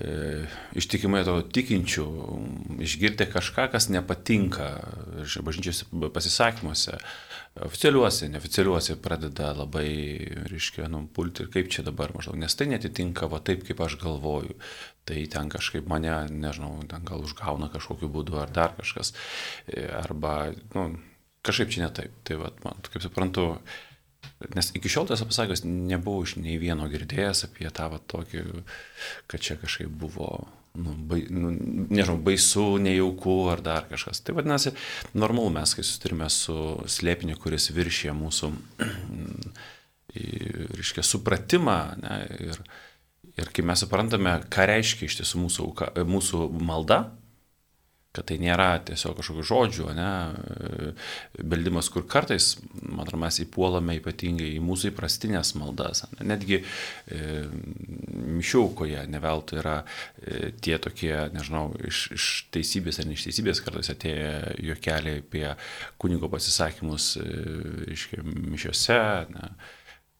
e, 0.00 0.46
ištikimai 0.80 1.22
to 1.28 1.36
tikinčių, 1.54 2.06
išgirti 2.82 3.28
kažką, 3.30 3.68
kas 3.70 3.86
nepatinka 3.94 4.72
bažnyčios 5.46 5.84
pasisakymuose, 6.16 6.98
oficialiuose, 7.68 8.32
neoficialiuose 8.32 8.98
pradeda 9.04 9.52
labai, 9.54 9.86
reiškia, 10.50 10.90
nu, 10.90 11.04
pulti 11.06 11.46
ir 11.46 11.52
kaip 11.54 11.70
čia 11.70 11.86
dabar 11.86 12.10
maždaug, 12.16 12.40
nes 12.42 12.58
tai 12.58 12.66
netitinka 12.72 13.30
va 13.30 13.38
taip, 13.38 13.62
kaip 13.68 13.86
aš 13.86 14.00
galvoju. 14.02 14.58
Tai 15.06 15.18
ten 15.30 15.50
kažkaip 15.52 15.86
mane, 15.86 16.12
nežinau, 16.34 16.80
ten 16.90 17.04
gal 17.06 17.22
užgauna 17.22 17.70
kažkokiu 17.70 18.10
būdu 18.10 18.40
ar 18.42 18.50
dar 18.50 18.74
kažkas. 18.78 19.12
E, 19.70 19.86
arba, 19.86 20.52
nu, 20.74 20.88
kažkaip 21.46 21.70
čia 21.70 21.84
ne 21.86 21.90
taip. 21.94 22.16
Tai 22.26 22.40
va, 22.40 22.50
man, 22.64 22.80
kaip 22.90 23.04
suprantu, 23.04 23.52
Nes 24.52 24.68
iki 24.76 24.90
šiol, 24.90 25.08
tiesą 25.08 25.26
pasakius, 25.28 25.62
nebuvau 25.64 26.24
iš 26.26 26.36
nei 26.40 26.58
vieno 26.60 26.86
girdėjęs 26.92 27.46
apie 27.48 27.70
tą 27.74 27.88
va, 27.92 28.00
tokį, 28.12 28.42
kad 29.30 29.42
čia 29.42 29.56
kažkaip 29.60 29.92
buvo, 30.02 30.28
nu, 30.76 30.92
bai, 31.08 31.22
nu, 31.32 31.52
nežinau, 31.88 32.18
baisu, 32.26 32.66
nejauku 32.82 33.36
ar 33.52 33.62
dar 33.64 33.86
kažkas. 33.88 34.20
Tai 34.26 34.36
vadinasi, 34.36 34.74
normalu 35.16 35.54
mes, 35.56 35.72
kai 35.72 35.86
susiturime 35.86 36.28
su 36.32 36.58
slėpiniu, 36.98 37.38
kuris 37.40 37.70
viršė 37.76 38.12
mūsų, 38.18 38.52
reiškia, 40.76 41.06
supratimą 41.06 41.78
ne, 42.02 42.20
ir, 42.50 42.60
ir 43.40 43.52
kai 43.52 43.64
mes 43.66 43.84
suprantame, 43.84 44.38
ką 44.52 44.66
reiškia 44.72 45.10
iš 45.10 45.20
tiesų 45.20 45.44
mūsų, 45.44 45.70
mūsų 46.08 46.48
malda, 46.64 47.04
kad 48.16 48.26
tai 48.30 48.38
nėra 48.40 48.68
tiesiog 48.86 49.16
kažkokių 49.18 49.44
žodžių, 49.46 49.86
ne, 49.96 50.10
beldimas, 51.44 51.90
kur 51.92 52.06
kartais, 52.08 52.54
man 52.80 53.04
atrodo, 53.04 53.20
mes 53.26 53.40
įpuolame 53.44 53.98
ypatingai 54.00 54.54
į 54.56 54.62
mūsų 54.64 54.92
įprastinės 54.92 55.52
maldas. 55.60 56.04
Ne, 56.14 56.28
netgi 56.32 56.60
e, 56.62 57.20
mišiaukoje 58.38 59.04
neveltui 59.12 59.60
yra 59.60 59.78
e, 59.82 60.52
tie 60.64 60.78
tokie, 60.82 61.12
nežinau, 61.36 61.68
iš, 61.88 62.06
iš 62.16 62.28
teisybės 62.56 63.02
ar 63.02 63.12
iš 63.12 63.28
teisybės 63.28 63.62
kartais 63.64 63.92
atėję 63.92 64.30
juokeliai 64.70 65.24
apie 65.24 65.48
kunigo 66.00 66.32
pasisakymus, 66.32 67.14
e, 67.20 67.26
iškiai, 67.96 68.24
mišiose. 68.54 69.02
Ne, 69.36 69.50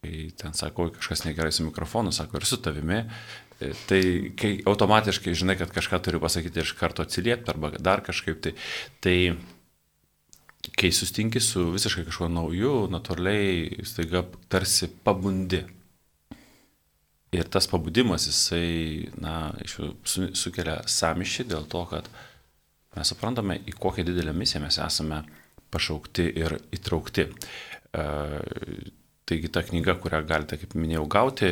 kai 0.07 0.29
ten 0.39 0.55
sako, 0.55 0.93
kažkas 0.95 1.27
negerai 1.27 1.53
su 1.53 1.67
mikrofonu, 1.67 2.15
sako 2.15 2.39
ir 2.39 2.47
su 2.47 2.61
tavimi, 2.63 3.03
E, 3.61 3.73
tai 3.89 4.01
kai 4.37 4.59
automatiškai 4.69 5.33
žinai, 5.35 5.57
kad 5.57 5.73
kažką 5.73 6.01
turiu 6.05 6.21
pasakyti 6.21 6.61
ir 6.61 6.67
iš 6.69 6.75
karto 6.77 7.05
atsiliepti 7.05 7.53
arba 7.53 7.71
dar 7.81 8.03
kažkaip 8.05 8.43
tai, 8.45 8.53
tai 9.01 9.17
kai 10.77 10.91
sustinki 10.93 11.41
su 11.41 11.71
visiškai 11.73 12.05
kažkuo 12.09 12.29
nauju, 12.29 12.75
natūraliai 12.93 13.87
staiga 13.89 14.27
tarsi 14.53 14.91
pabundi. 15.05 15.63
Ir 17.37 17.49
tas 17.53 17.69
pabudimas 17.69 18.29
jisai, 18.29 19.09
na, 19.21 19.55
su, 19.69 19.89
sukelia 20.37 20.83
samišį 20.89 21.49
dėl 21.49 21.65
to, 21.73 21.83
kad 21.91 22.13
mes 22.97 23.09
suprantame, 23.13 23.59
į 23.65 23.73
kokią 23.81 24.05
didelę 24.07 24.37
misiją 24.37 24.63
mes 24.65 24.79
esame 24.85 25.23
pašaukti 25.73 26.29
ir 26.45 26.59
įtraukti. 26.77 27.27
Uh, 29.27 29.27
Taigi 29.27 29.49
ta 29.51 29.59
knyga, 29.67 29.97
kurią 29.99 30.21
galite, 30.23 30.55
kaip 30.55 30.77
minėjau, 30.79 31.03
gauti, 31.11 31.49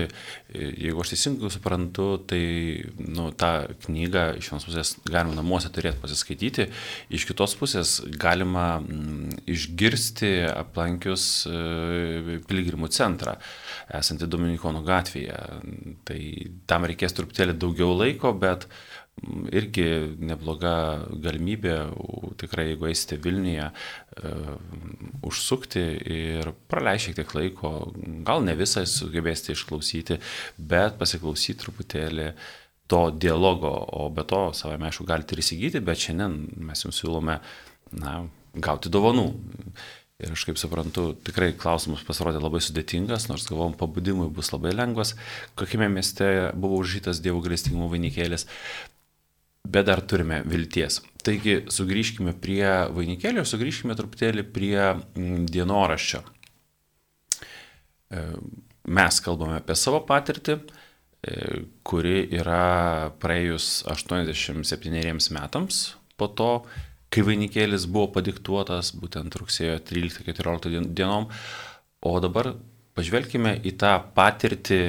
jeigu 0.54 1.00
aš 1.02 1.10
teisingai 1.10 1.48
suprantu, 1.50 2.04
tai 2.30 2.38
nu, 3.02 3.32
tą 3.34 3.48
knygą 3.88 4.22
iš 4.38 4.52
vienos 4.52 4.66
pusės 4.68 4.92
galima 5.08 5.34
namuose 5.34 5.72
turėti 5.74 5.98
pasiskaityti, 5.98 6.68
iš 7.18 7.24
kitos 7.26 7.56
pusės 7.58 7.96
galima 8.22 8.78
mm, 8.78 9.40
išgirsti 9.56 10.30
aplankius 10.52 11.26
e, 11.50 12.38
piligrimų 12.46 12.92
centrą, 12.94 13.34
esantį 13.98 14.30
Dominikonų 14.30 14.86
gatvėje. 14.86 15.42
Tai 16.06 16.20
tam 16.70 16.86
reikės 16.86 17.18
truputėlį 17.18 17.58
daugiau 17.58 17.90
laiko, 17.98 18.36
bet 18.38 18.68
irgi 19.54 19.86
nebloga 20.20 20.74
galimybė, 21.22 21.76
tikrai 22.40 22.66
jeigu 22.72 22.88
eisite 22.90 23.18
Vilniuje, 23.22 23.68
uh, 23.70 24.50
užsukti 25.24 25.84
ir 26.16 26.50
praleisti 26.70 27.10
šiek 27.10 27.20
tiek 27.20 27.34
laiko, 27.38 27.72
gal 28.26 28.44
ne 28.44 28.56
visą 28.58 28.84
sugebėsite 28.88 29.54
išklausyti, 29.54 30.20
bet 30.58 30.98
pasiklausyti 31.00 31.60
truputėlį 31.62 32.30
to 32.90 33.02
dialogo, 33.16 33.72
o 33.96 34.08
be 34.12 34.26
to, 34.28 34.46
savai 34.56 34.76
mes 34.78 34.92
aišku, 34.92 35.06
galite 35.08 35.36
ir 35.36 35.44
įsigyti, 35.44 35.84
bet 35.84 36.02
šiandien 36.04 36.38
mes 36.68 36.84
jums 36.84 37.00
siūlome, 37.00 37.38
na, 37.96 38.16
gauti 38.54 38.92
dovanų. 38.92 39.30
Ir 40.22 40.30
aš 40.30 40.44
kaip 40.46 40.58
suprantu, 40.60 41.08
tikrai 41.26 41.50
klausimas 41.58 42.04
pasirodė 42.06 42.38
labai 42.38 42.60
sudėtingas, 42.62 43.26
nors 43.26 43.48
galvom, 43.48 43.72
pabudimui 43.74 44.28
bus 44.32 44.52
labai 44.52 44.70
lengvas, 44.76 45.16
kokiame 45.58 45.88
mieste 45.90 46.28
buvo 46.54 46.78
užžytas 46.78 47.18
Dievo 47.24 47.40
galestingumo 47.42 47.88
vainikėlis 47.90 48.46
bet 49.64 49.88
dar 49.88 50.02
turime 50.04 50.42
vilties. 50.46 51.00
Taigi 51.24 51.62
sugrįžkime 51.72 52.34
prie 52.40 52.66
vainikėlio, 52.92 53.46
sugrįžkime 53.48 53.96
truputėlį 53.96 54.44
prie 54.52 54.78
mm, 54.92 55.46
dienoraščio. 55.52 56.20
E, 58.12 58.24
mes 58.84 59.20
kalbame 59.24 59.58
apie 59.62 59.76
savo 59.78 60.02
patirtį, 60.04 60.58
e, 60.60 61.62
kuri 61.86 62.26
yra 62.36 63.10
praėjus 63.22 63.86
87 63.88 65.32
metams 65.38 65.84
po 66.20 66.28
to, 66.28 66.50
kai 67.14 67.24
vainikėlis 67.24 67.88
buvo 67.88 68.10
padiktuotas 68.18 68.92
būtent 68.98 69.36
rugsėjo 69.40 69.78
13-14 69.88 70.92
dienom. 70.92 71.30
O 72.04 72.14
dabar 72.20 72.52
pažvelkime 72.94 73.56
į 73.64 73.74
tą 73.80 73.96
patirtį, 74.16 74.80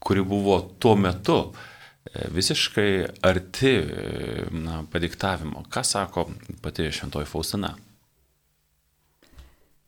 kuri 0.00 0.22
buvo 0.24 0.60
tuo 0.80 0.94
metu, 0.96 1.42
visiškai 2.14 3.06
arti 3.22 3.82
na, 4.50 4.84
padiktavimo. 4.92 5.64
Ką 5.70 5.84
sako 5.84 6.30
pati 6.62 6.92
Šventoji 6.92 7.26
Faustina? 7.26 7.76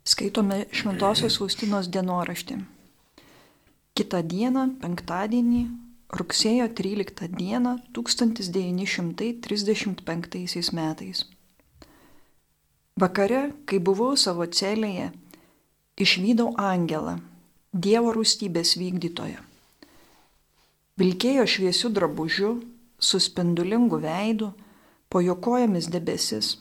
Skaitome 0.05 0.65
Šventosios 0.73 1.39
Faustinos 1.39 1.89
dienoraštį. 1.93 2.57
Kita 3.97 4.23
diena, 4.25 4.69
penktadienį, 4.81 5.67
rugsėjo 6.17 6.69
13 6.75 7.29
dieną 7.37 7.79
1935 7.97 10.73
metais. 10.73 11.25
Vakare, 13.00 13.53
kai 13.65 13.79
buvau 13.79 14.17
savo 14.17 14.47
celėje, 14.47 15.12
išvydau 15.97 16.55
angelą, 16.59 17.19
Dievo 17.71 18.12
rūstybės 18.17 18.77
vykdytoją 18.81 19.50
Vilkėjo 21.00 21.47
šviesių 21.49 21.88
drabužių, 21.97 22.50
su 23.00 23.21
spindulingu 23.25 24.00
veidu, 24.02 24.50
po 25.09 25.23
jo 25.25 25.37
kojomis 25.40 25.88
debesis. 25.88 26.59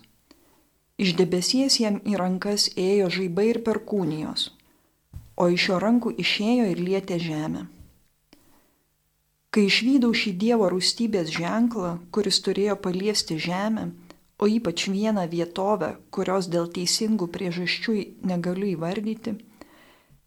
Iš 0.99 1.15
debesies 1.19 1.79
jam 1.79 1.97
į 2.07 2.15
rankas 2.19 2.69
ėjo 2.79 3.09
žaibai 3.15 3.49
ir 3.49 3.59
perkūnijos, 3.67 4.49
o 5.35 5.49
iš 5.51 5.67
jo 5.69 5.79
rankų 5.83 6.13
išėjo 6.23 6.69
ir 6.71 6.81
lietė 6.87 7.19
žemę. 7.23 7.65
Kai 9.49 9.65
išvydau 9.65 10.13
šį 10.13 10.33
Dievo 10.43 10.67
rūstybės 10.71 11.31
ženklą, 11.35 11.95
kuris 12.15 12.39
turėjo 12.45 12.75
paliesti 12.83 13.39
žemę, 13.41 13.89
o 14.39 14.47
ypač 14.47 14.85
vieną 14.93 15.25
vietovę, 15.31 15.95
kurios 16.15 16.47
dėl 16.53 16.69
teisingų 16.75 17.27
priežasčių 17.33 17.95
negaliu 18.29 18.69
įvardyti, 18.75 19.35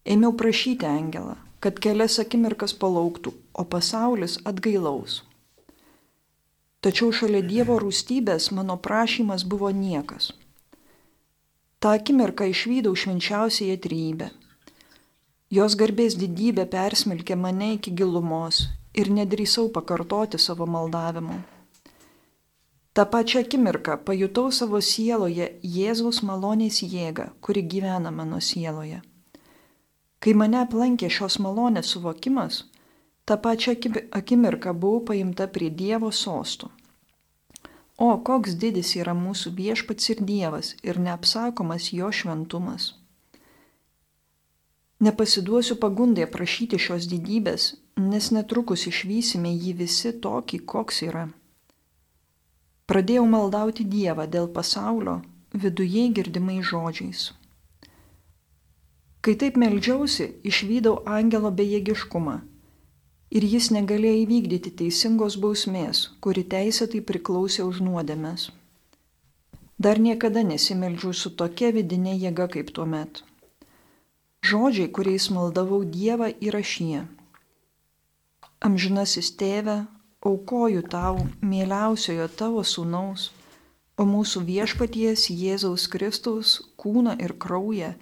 ėmiau 0.05 0.35
prašyti 0.37 0.89
angelą, 0.89 1.37
kad 1.63 1.77
kelias 1.79 2.17
akimirkas 2.19 2.73
palauktų, 2.75 3.31
o 3.55 3.63
pasaulis 3.63 4.35
atgailaus. 4.49 5.21
Tačiau 6.83 7.13
šalia 7.15 7.39
Dievo 7.47 7.77
rūstybės 7.79 8.49
mano 8.51 8.75
prašymas 8.75 9.45
buvo 9.47 9.69
niekas. 9.71 10.33
Ta 11.79 11.93
akimirka 11.99 12.49
išvydau 12.51 12.91
švenčiausiąją 12.99 13.77
trybę. 13.85 14.27
Jos 15.55 15.77
garbės 15.79 16.17
didybė 16.19 16.65
persmelkė 16.73 17.37
mane 17.39 17.69
iki 17.77 17.93
gilumos 17.95 18.65
ir 18.99 19.11
nedrįsau 19.19 19.69
pakartoti 19.71 20.41
savo 20.41 20.67
maldavimo. 20.75 21.39
Ta 22.93 23.07
pačia 23.15 23.45
akimirka 23.45 23.97
pajutau 24.09 24.51
savo 24.51 24.83
sieloje 24.83 25.47
Jėzaus 25.77 26.19
malonės 26.27 26.83
jėgą, 26.83 27.31
kuri 27.41 27.63
gyvena 27.63 28.11
mano 28.11 28.43
sieloje. 28.51 28.99
Kai 30.23 30.33
mane 30.39 30.61
aplankė 30.63 31.09
šios 31.11 31.35
malonės 31.43 31.89
suvokimas, 31.91 32.61
tą 33.27 33.35
pačią 33.43 33.73
akimirką 34.19 34.71
buvau 34.85 35.01
paimta 35.09 35.49
prie 35.57 35.67
Dievo 35.81 36.11
sostų. 36.15 36.69
O 37.97 38.07
koks 38.29 38.55
didis 38.61 38.95
yra 39.01 39.13
mūsų 39.17 39.51
viešpats 39.59 40.09
ir 40.13 40.23
Dievas 40.29 40.71
ir 40.87 40.99
neapsakomas 41.07 41.91
jo 41.97 42.07
šventumas. 42.19 42.93
Nepasiduosiu 45.03 45.75
pagundai 45.83 46.25
prašyti 46.31 46.79
šios 46.79 47.11
didybės, 47.11 47.67
nes 47.99 48.31
netrukus 48.31 48.87
išvysime 48.87 49.51
jį 49.51 49.75
visi 49.83 50.15
tokį, 50.25 50.63
koks 50.73 51.03
yra. 51.09 51.27
Pradėjau 52.87 53.27
maldauti 53.27 53.83
Dievą 53.83 54.31
dėl 54.31 54.47
pasaulio 54.55 55.19
viduje 55.53 56.07
girdimai 56.15 56.61
žodžiais. 56.63 57.31
Kai 59.23 59.37
taip 59.39 59.55
meldžiausi, 59.55 60.33
išvydau 60.43 60.97
angelo 61.17 61.51
bejėgiškumą. 61.59 62.41
ir 63.37 63.45
jis 63.49 63.71
negalėjo 63.73 64.17
įvykdyti 64.23 64.71
teisingos 64.79 65.39
bausmės, 65.43 66.03
kuri 66.21 66.43
teisėtai 66.53 67.01
priklausė 67.09 67.63
už 67.65 67.79
nuodėmės. 67.85 68.51
Dar 69.85 69.99
niekada 69.99 70.43
nesimeldžiu 70.49 71.13
su 71.17 71.31
tokia 71.41 71.71
vidinė 71.77 72.13
jėga 72.25 72.47
kaip 72.55 72.69
tuo 72.75 72.85
metu. 72.85 73.25
Žodžiai, 74.43 74.91
kuriais 74.95 75.29
maldavau 75.33 75.81
Dievą, 75.95 76.29
yra 76.47 76.61
šie. 76.61 77.05
Amžinasis 78.67 79.31
tėve, 79.39 79.77
aukoju 80.29 80.83
tau, 80.93 81.25
mieliausiojo 81.41 82.27
tavo 82.41 82.63
sūnaus, 82.73 83.31
o 83.97 84.05
mūsų 84.07 84.43
viešpaties 84.49 85.29
Jėzaus 85.31 85.87
Kristaus 85.87 86.57
kūną 86.77 87.15
ir 87.23 87.33
kraują, 87.45 87.93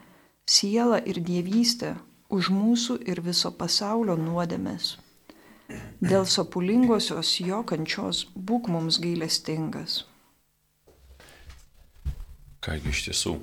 sielą 0.50 1.02
ir 1.06 1.22
dievystę 1.24 1.96
už 2.32 2.50
mūsų 2.54 3.02
ir 3.12 3.22
viso 3.26 3.52
pasaulio 3.52 4.16
nuodėmės. 4.20 4.96
Dėl 6.04 6.26
sapulingosios 6.28 7.38
jo 7.40 7.62
kančios 7.68 8.26
būk 8.36 8.68
mums 8.72 9.00
gailestingas. 9.04 10.02
Kągi 12.62 12.92
iš 12.92 13.06
tiesų, 13.08 13.36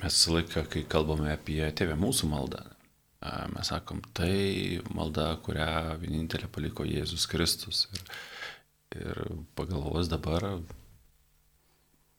mes 0.00 0.06
visą 0.06 0.36
laiką, 0.38 0.64
kai 0.70 0.82
kalbame 0.90 1.30
apie 1.34 1.60
tėvę 1.78 1.96
mūsų 2.00 2.30
maldą, 2.32 2.62
mes 3.54 3.70
sakom, 3.70 4.00
tai 4.16 4.80
malda, 4.94 5.28
kurią 5.44 5.98
vienintelė 6.02 6.48
paliko 6.52 6.86
Jėzus 6.88 7.28
Kristus. 7.30 7.86
Ir, 7.94 8.02
ir 9.00 9.22
pagalvos 9.58 10.10
dabar, 10.10 10.48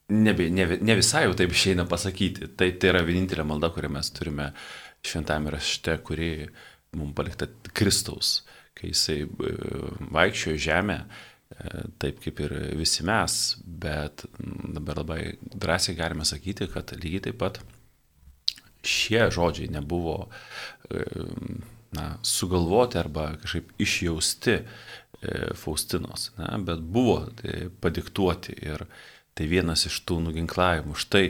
ne, 0.10 0.34
ne, 0.34 0.66
ne 0.82 0.96
visai 0.98 1.26
jau 1.26 1.36
taip 1.38 1.54
išeina 1.54 1.86
pasakyti, 1.90 2.52
tai, 2.58 2.72
tai 2.80 2.92
yra 2.94 3.04
vienintelė 3.06 3.46
malda, 3.48 3.72
kurią 3.74 3.92
mes 3.98 4.12
turime 4.14 4.52
šventame 5.06 5.54
rašte, 5.54 5.98
kuri 6.06 6.32
mums 6.96 7.16
palikta 7.18 7.48
Kristaus, 7.76 8.40
kai 8.78 8.92
jisai 8.92 9.22
e, 9.26 9.54
vaikščiojo 10.16 10.62
žemę, 10.66 10.98
e, 11.02 11.86
taip 12.02 12.22
kaip 12.24 12.42
ir 12.46 12.56
visi 12.80 13.06
mes, 13.08 13.40
bet 13.66 14.26
dabar 14.78 15.02
labai 15.04 15.22
drąsiai 15.42 15.98
galime 15.98 16.28
sakyti, 16.28 16.70
kad 16.72 16.96
lygiai 17.00 17.28
taip 17.30 17.40
pat 17.42 17.62
šie 18.86 19.26
žodžiai 19.34 19.72
nebuvo 19.74 20.28
e, 20.90 21.02
na, 21.96 22.12
sugalvoti 22.26 23.02
arba 23.02 23.34
kažkaip 23.42 23.74
išjausti 23.82 24.60
Faustinos, 25.58 26.28
na, 26.38 26.52
bet 26.62 26.84
buvo 26.94 27.32
padiktuoti 27.82 28.54
ir 28.68 28.84
tai 29.36 29.46
vienas 29.52 29.82
iš 29.90 29.96
tų 30.08 30.16
nuginklavimų. 30.30 30.96
Štai 31.00 31.26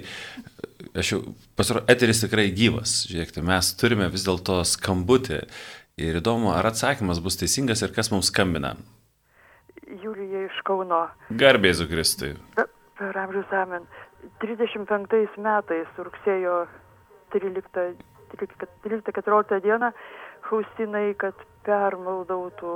aš 0.95 1.11
jau 1.13 1.19
pasaro, 1.57 1.81
eteris 1.91 2.21
tikrai 2.23 2.47
gyvas. 2.55 2.91
Žiūrėkite, 3.09 3.41
mes 3.45 3.65
turime 3.79 4.05
vis 4.13 4.23
dėlto 4.27 4.55
skambutį. 4.69 5.39
Ir 6.01 6.13
įdomu, 6.19 6.47
ar 6.51 6.65
atsakymas 6.67 7.19
bus 7.23 7.39
teisingas 7.39 7.79
ir 7.85 7.91
kas 7.95 8.07
mums 8.11 8.27
skambina. 8.31 8.71
Julija 10.03 10.39
iš 10.49 10.57
Kauno. 10.67 11.01
Garbėsiu 11.39 11.85
Kristui. 11.87 12.31
Per 12.99 13.13
amžius 13.21 13.49
amen. 13.55 13.83
35 14.41 15.39
metais 15.39 15.89
rugsėjo 16.01 16.55
13-14 17.33 19.61
dieną 19.63 19.89
Faustinai, 20.49 21.15
kad 21.17 21.33
permaldautų 21.65 22.73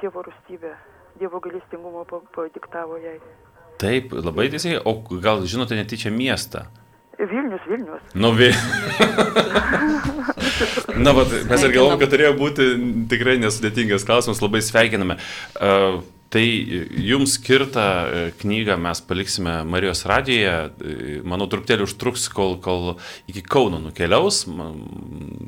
Dievo 0.00 0.22
rūstybę, 0.26 0.72
Dievo 1.20 1.38
galestingumo 1.42 2.02
padiktavo 2.34 2.96
jai. 3.02 3.18
Taip, 3.78 4.12
labai 4.12 4.48
teisingai. 4.50 4.82
O 4.88 4.98
gal 5.22 5.44
žinote 5.46 5.78
netyčia 5.78 6.10
miestą? 6.14 6.66
Vilnius, 7.18 7.62
Vilnius. 7.66 8.02
Nu, 8.14 8.30
vi... 8.32 8.52
Na, 10.98 11.12
bet 11.14 11.32
mes 11.50 11.64
ir 11.66 11.74
galvom, 11.74 11.98
kad 11.98 12.12
turėjo 12.12 12.36
būti 12.38 12.68
tikrai 13.10 13.36
nesudėtingas 13.42 14.06
klausimas, 14.06 14.42
labai 14.42 14.60
sveikiname. 14.62 15.18
Uh, 15.58 15.98
tai 16.30 16.44
jums 17.08 17.34
skirtą 17.38 17.86
knygą 18.38 18.76
mes 18.78 19.02
paliksime 19.08 19.56
Marijos 19.66 20.04
radijoje, 20.06 21.22
manau, 21.26 21.48
truputėlį 21.50 21.88
užtruks, 21.88 22.28
kol, 22.34 22.58
kol 22.62 22.98
iki 23.30 23.42
Kauno 23.42 23.80
nukeliaus, 23.82 24.44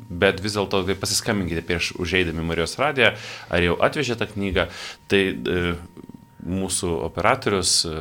bet 0.09 0.41
vis 0.43 0.57
dėlto 0.57 0.83
tai 0.87 0.97
pasiskambinkite 0.99 1.63
prieš 1.67 1.93
užeidami 2.01 2.47
Marijos 2.51 2.75
radiją, 2.81 3.13
ar 3.47 3.67
jau 3.67 3.79
atvežė 3.79 4.19
tą 4.19 4.27
knygą. 4.33 4.67
Tai 5.11 5.21
uh, 5.31 6.09
mūsų 6.41 6.89
operatorius 7.05 7.73
e, 7.85 7.91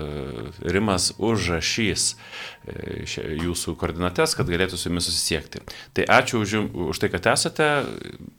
Rimas 0.73 1.11
užrašys 1.21 2.05
e, 2.13 3.35
jūsų 3.41 3.75
koordinates, 3.81 4.35
kad 4.39 4.49
galėtų 4.51 4.79
su 4.81 4.89
jumis 4.89 5.09
susisiekti. 5.09 5.63
Tai 5.97 6.07
ačiū 6.19 6.41
už, 6.45 6.55
už 6.93 7.03
tai, 7.03 7.11
kad 7.13 7.29
esate 7.33 7.69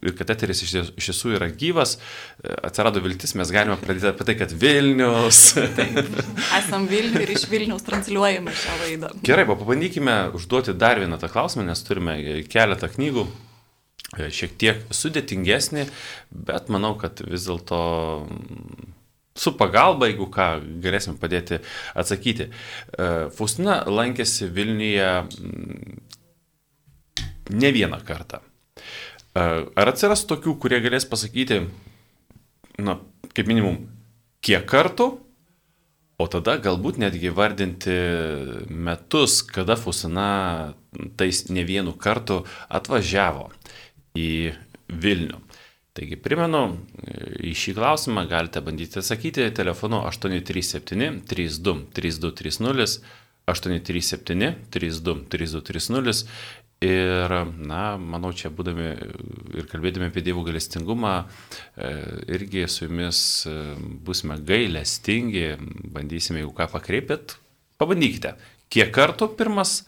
ir 0.02 0.16
kad 0.18 0.34
eteris 0.34 0.64
iš 0.66 0.96
tiesų 0.98 1.36
yra 1.38 1.52
gyvas. 1.54 1.98
E, 2.42 2.56
atsirado 2.70 3.04
viltis, 3.04 3.36
mes 3.40 3.54
galime 3.54 3.78
pradėti 3.82 4.10
apie 4.12 4.28
tai, 4.30 4.38
kad 4.42 4.56
Vilnius. 4.64 5.44
Taip, 5.78 6.02
esam 6.60 6.90
Vilnius 6.92 7.22
ir 7.22 7.36
iš 7.36 7.46
Vilnius 7.52 7.86
transliuojame 7.88 8.56
šią 8.64 8.82
laidą. 8.86 9.14
Gerai, 9.26 9.46
pabandykime 9.50 10.18
užduoti 10.38 10.76
dar 10.78 11.02
vieną 11.02 11.22
tą 11.22 11.32
klausimą, 11.32 11.68
nes 11.70 11.86
turime 11.88 12.18
keletą 12.50 12.90
knygų 12.92 13.30
šiek 14.12 14.58
tiek 14.60 14.82
sudėtingesnį, 14.92 15.86
bet 16.36 16.68
manau, 16.74 16.98
kad 17.00 17.22
vis 17.24 17.46
dėlto 17.48 17.80
su 19.36 19.54
pagalba, 19.58 20.10
jeigu 20.10 20.28
ką, 20.32 20.48
galėsim 20.84 21.18
padėti 21.20 21.62
atsakyti. 21.98 22.50
E, 22.50 23.10
Faustina 23.36 23.82
lankėsi 23.88 24.50
Vilniuje 24.52 25.10
mm, 25.24 26.02
ne 27.56 27.72
vieną 27.72 28.02
kartą. 28.08 28.42
E, 28.42 29.42
ar 29.42 29.94
atsiras 29.94 30.26
tokių, 30.30 30.58
kurie 30.62 30.82
galės 30.84 31.08
pasakyti, 31.08 31.64
na, 32.82 33.00
kaip 33.32 33.48
minimum, 33.48 33.86
kiek 34.44 34.66
kartų, 34.68 35.14
o 36.22 36.28
tada 36.30 36.58
galbūt 36.62 37.00
netgi 37.02 37.32
vardinti 37.34 37.96
metus, 38.70 39.40
kada 39.48 39.78
Faustina 39.80 40.74
tais 41.18 41.48
ne 41.50 41.64
vienu 41.66 41.96
kartu 41.98 42.44
atvažiavo 42.70 43.50
į 44.18 44.52
Vilnių. 44.92 45.40
Taigi 45.92 46.16
primenu, 46.24 46.62
į 47.44 47.52
šį 47.58 47.74
klausimą 47.76 48.24
galite 48.32 48.62
bandyti 48.64 49.02
atsakyti 49.02 49.50
telefonu 49.56 50.00
837 50.08 51.18
32 51.28 51.74
3230, 51.92 53.02
837 53.52 54.54
32 54.72 55.16
3230 55.34 56.24
ir, 56.82 57.34
na, 57.62 57.82
manau, 58.00 58.32
čia 58.34 58.50
būdami 58.54 58.88
ir 59.60 59.68
kalbėdami 59.70 60.10
apie 60.10 60.24
dievų 60.26 60.46
galestingumą, 60.48 61.14
e, 61.76 61.92
irgi 62.38 62.66
su 62.72 62.88
jumis 62.88 63.20
e, 63.46 63.56
busime 64.08 64.40
gailestingi, 64.48 65.46
bandysime, 65.94 66.42
jeigu 66.42 66.56
ką 66.58 66.72
pakreipėt, 66.74 67.36
pabandykite. 67.82 68.34
Kiek 68.74 68.90
kartų 68.96 69.30
pirmas 69.38 69.84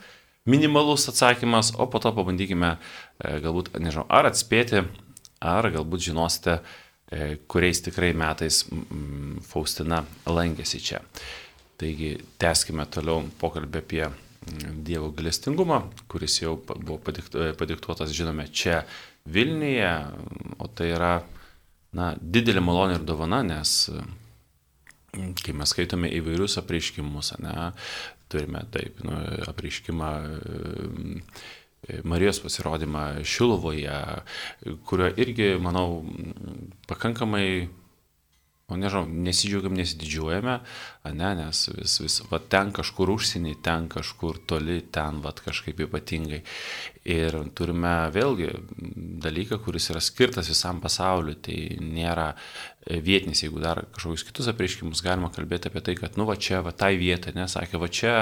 minimalus 0.46 1.08
atsakymas, 1.10 1.72
o 1.80 1.88
po 1.90 2.04
to 2.04 2.14
pabandykime 2.14 2.76
e, 2.76 3.40
galbūt, 3.42 3.74
nežinau, 3.80 4.06
ar 4.12 4.30
atspėti 4.30 4.84
ar 5.44 5.70
galbūt 5.74 6.08
žinosite, 6.10 6.58
e, 7.12 7.36
kuriais 7.48 7.84
tikrai 7.86 8.14
metais 8.18 8.64
Faustina 9.48 10.04
lankėsi 10.26 10.82
čia. 10.84 11.02
Taigi, 11.80 12.16
teskime 12.40 12.86
toliau 12.88 13.26
pokalbį 13.42 13.82
apie 13.82 14.06
Dievo 14.84 15.08
galestingumą, 15.16 15.80
kuris 16.12 16.42
jau 16.42 16.58
buvo 16.68 16.98
padiktuotas, 17.00 18.12
žinome, 18.12 18.50
čia 18.52 18.82
Vilniuje, 19.24 19.92
o 20.60 20.68
tai 20.68 20.90
yra 20.92 21.14
na, 21.96 22.10
didelė 22.20 22.60
malonė 22.60 22.98
ir 23.00 23.06
dovana, 23.08 23.40
nes 23.48 23.88
kai 25.14 25.56
mes 25.56 25.72
skaitome 25.72 26.10
įvairius 26.18 26.58
apreiškimus, 26.60 27.36
ne, 27.44 27.70
turime 28.34 28.66
taip, 28.74 29.00
nu, 29.06 29.16
apreiškimą 29.48 30.12
Marijos 32.04 32.40
pasirodymą 32.40 33.24
Šilovoje, 33.28 33.96
kurio 34.88 35.10
irgi, 35.20 35.50
manau, 35.60 36.04
pakankamai 36.88 37.68
o 38.72 38.78
nežinau, 38.80 39.04
nesidžiaugiam, 39.06 39.74
nesididžiuojame, 39.76 40.54
ne, 41.12 41.30
nes 41.36 41.60
vis, 41.76 41.98
vis, 42.00 42.16
va 42.30 42.40
ten 42.40 42.72
kažkur 42.76 43.12
užsienį, 43.12 43.58
ten 43.66 43.90
kažkur 43.92 44.40
toli, 44.48 44.80
ten 44.96 45.20
va 45.24 45.34
kažkaip 45.36 45.82
ypatingai. 45.84 46.40
Ir 47.12 47.36
turime 47.58 47.92
vėlgi 48.16 48.54
dalyką, 49.26 49.60
kuris 49.66 49.90
yra 49.92 50.00
skirtas 50.00 50.48
visam 50.48 50.80
pasauliu, 50.84 51.36
tai 51.36 51.58
nėra 51.84 52.30
vietinis, 52.88 53.44
jeigu 53.44 53.60
dar 53.64 53.84
kažkokius 53.92 54.26
kitus 54.30 54.48
apreiškimus 54.54 55.04
galima 55.04 55.28
kalbėti 55.36 55.68
apie 55.68 55.84
tai, 55.84 56.00
kad, 56.00 56.16
nu, 56.16 56.24
va 56.30 56.40
čia, 56.40 56.64
va 56.64 56.72
tai 56.72 56.96
vieta, 57.00 57.36
nesakė, 57.36 57.80
va 57.84 57.92
čia 57.92 58.18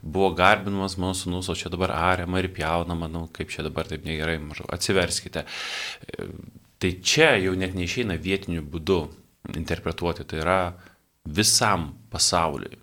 buvo 0.00 0.32
garbinamas 0.38 0.96
mano 0.96 1.12
sunus, 1.16 1.52
o 1.52 1.58
čia 1.58 1.72
dabar 1.72 1.92
ariama 1.98 2.40
ir 2.40 2.48
pjaunama, 2.56 3.12
nu, 3.12 3.26
kaip 3.36 3.52
čia 3.52 3.68
dabar 3.68 3.92
taip 3.92 4.08
negerai, 4.08 4.40
mažu, 4.40 4.64
atsiverskite. 4.72 5.44
Tai 6.80 6.98
čia 7.04 7.34
jau 7.44 7.52
net 7.54 7.76
neišeina 7.76 8.16
vietiniu 8.16 8.64
būdu 8.64 9.04
interpretuoti, 9.50 10.26
tai 10.28 10.42
yra 10.42 10.58
visam 11.24 11.90
pasauliui. 12.10 12.78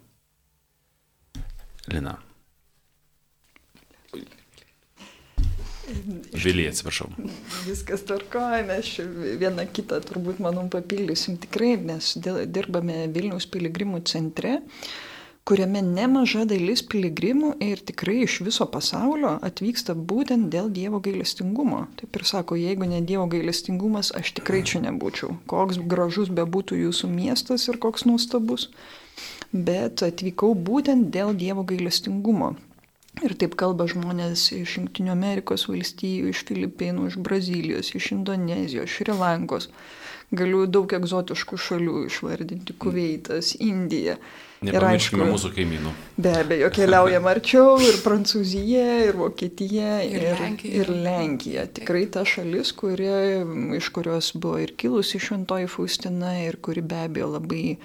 Lina. 1.89 2.17
Vilija, 6.43 6.69
atsiprašau. 6.69 7.07
Viskas 7.65 8.03
tvarkoja, 8.05 8.61
mes 8.67 8.91
vieną 9.41 9.65
kitą 9.73 9.97
turbūt, 10.05 10.41
manau, 10.43 10.67
papildysim 10.71 11.39
tikrai, 11.41 11.73
nes 11.81 12.11
dirbame 12.21 13.07
Vilniaus 13.15 13.49
piligrimų 13.49 14.03
centre, 14.09 14.59
kuriame 15.49 15.81
nemaža 15.81 16.43
dalis 16.45 16.83
piligrimų 16.85 17.55
ir 17.65 17.79
tikrai 17.81 18.19
iš 18.21 18.35
viso 18.45 18.67
pasaulio 18.69 19.31
atvyksta 19.47 19.95
būtent 20.11 20.51
dėl 20.53 20.67
Dievo 20.75 20.99
gailestingumo. 21.01 21.79
Taip 21.97 22.19
ir 22.19 22.25
sako, 22.29 22.57
jeigu 22.59 22.85
ne 22.91 22.99
Dievo 23.01 23.25
gailestingumas, 23.31 24.11
aš 24.19 24.35
tikrai 24.37 24.61
čia 24.71 24.83
nebūčiau. 24.83 25.39
Koks 25.49 25.81
gražus 25.89 26.29
bebūtų 26.29 26.77
jūsų 26.83 27.09
miestas 27.15 27.65
ir 27.65 27.81
koks 27.81 28.05
nuostabus, 28.05 28.67
bet 29.51 30.05
atvykau 30.05 30.53
būtent 30.53 31.09
dėl 31.15 31.33
Dievo 31.33 31.65
gailestingumo. 31.65 32.53
Ir 33.29 33.35
taip 33.37 33.53
kalba 33.59 33.85
žmonės 33.85 34.47
iš 34.57 34.79
Junktinių 34.79 35.11
Amerikos 35.13 35.67
valstijų, 35.69 36.31
iš 36.33 36.39
Filipinų, 36.49 37.09
iš 37.11 37.17
Brazilijos, 37.21 37.91
iš 37.93 38.07
Indonezijos, 38.15 38.89
Šri 38.89 39.13
Lankos. 39.19 39.69
Galiu 40.33 40.63
daug 40.69 40.89
egzotiškų 40.93 41.57
šalių 41.57 41.99
išvardinti- 42.07 42.73
Kuveitas, 42.81 43.55
Indija. 43.65 44.15
Ir 44.61 44.73
Nepamirškime 44.73 45.23
aišku, 45.23 45.31
mūsų 45.33 45.49
kaimynų. 45.55 45.91
Be 46.19 46.33
abejo, 46.41 46.67
keliaujam 46.75 47.29
arčiau 47.31 47.77
ir 47.79 47.95
Prancūzija, 48.03 48.87
ir 49.07 49.15
Vokietija, 49.21 49.93
Ir 50.09 50.21
ir, 50.21 50.35
Lenkija. 50.41 50.73
ir 50.81 50.87
Lenkija. 51.05 51.63
Tikrai 51.79 52.05
ta 52.11 52.25
šalis, 52.25 52.73
kuri, 52.73 53.07
iš 53.77 53.89
kurios 53.95 54.33
buvo 54.35 54.57
ir 54.59 54.73
kilusi 54.75 55.17
šventoji 55.21 55.69
Faustina 55.69 56.33
ir 56.43 56.57
kuri 56.61 56.81
be 56.81 56.95
abejo 57.07 57.31
labai 57.37 57.77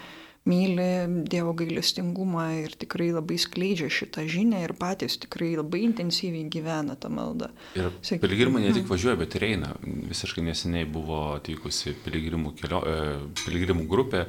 myli 0.44 1.24
Dievo 1.24 1.54
gailestingumą 1.56 2.44
ir 2.64 2.74
tikrai 2.76 3.08
labai 3.14 3.38
skleidžia 3.40 3.88
šitą 3.92 4.26
žinią 4.28 4.60
ir 4.66 4.74
patys 4.76 5.16
tikrai 5.22 5.54
labai 5.56 5.84
intensyviai 5.86 6.50
gyvena 6.52 6.96
tą 7.00 7.08
maldą. 7.08 7.48
Ir 7.76 7.88
Sakyk- 8.02 8.20
piligrimai 8.26 8.60
ne 8.66 8.74
tik 8.76 8.90
važiuoja, 8.90 9.16
bet 9.20 9.36
ir 9.38 9.46
eina. 9.48 9.72
Visiškai 9.84 10.44
neseniai 10.44 10.84
buvo 10.84 11.22
atvykusi 11.38 11.96
piligrimų, 12.04 12.52
kelio, 12.60 12.82
e, 12.84 13.16
piligrimų 13.46 13.86
grupė, 13.88 14.26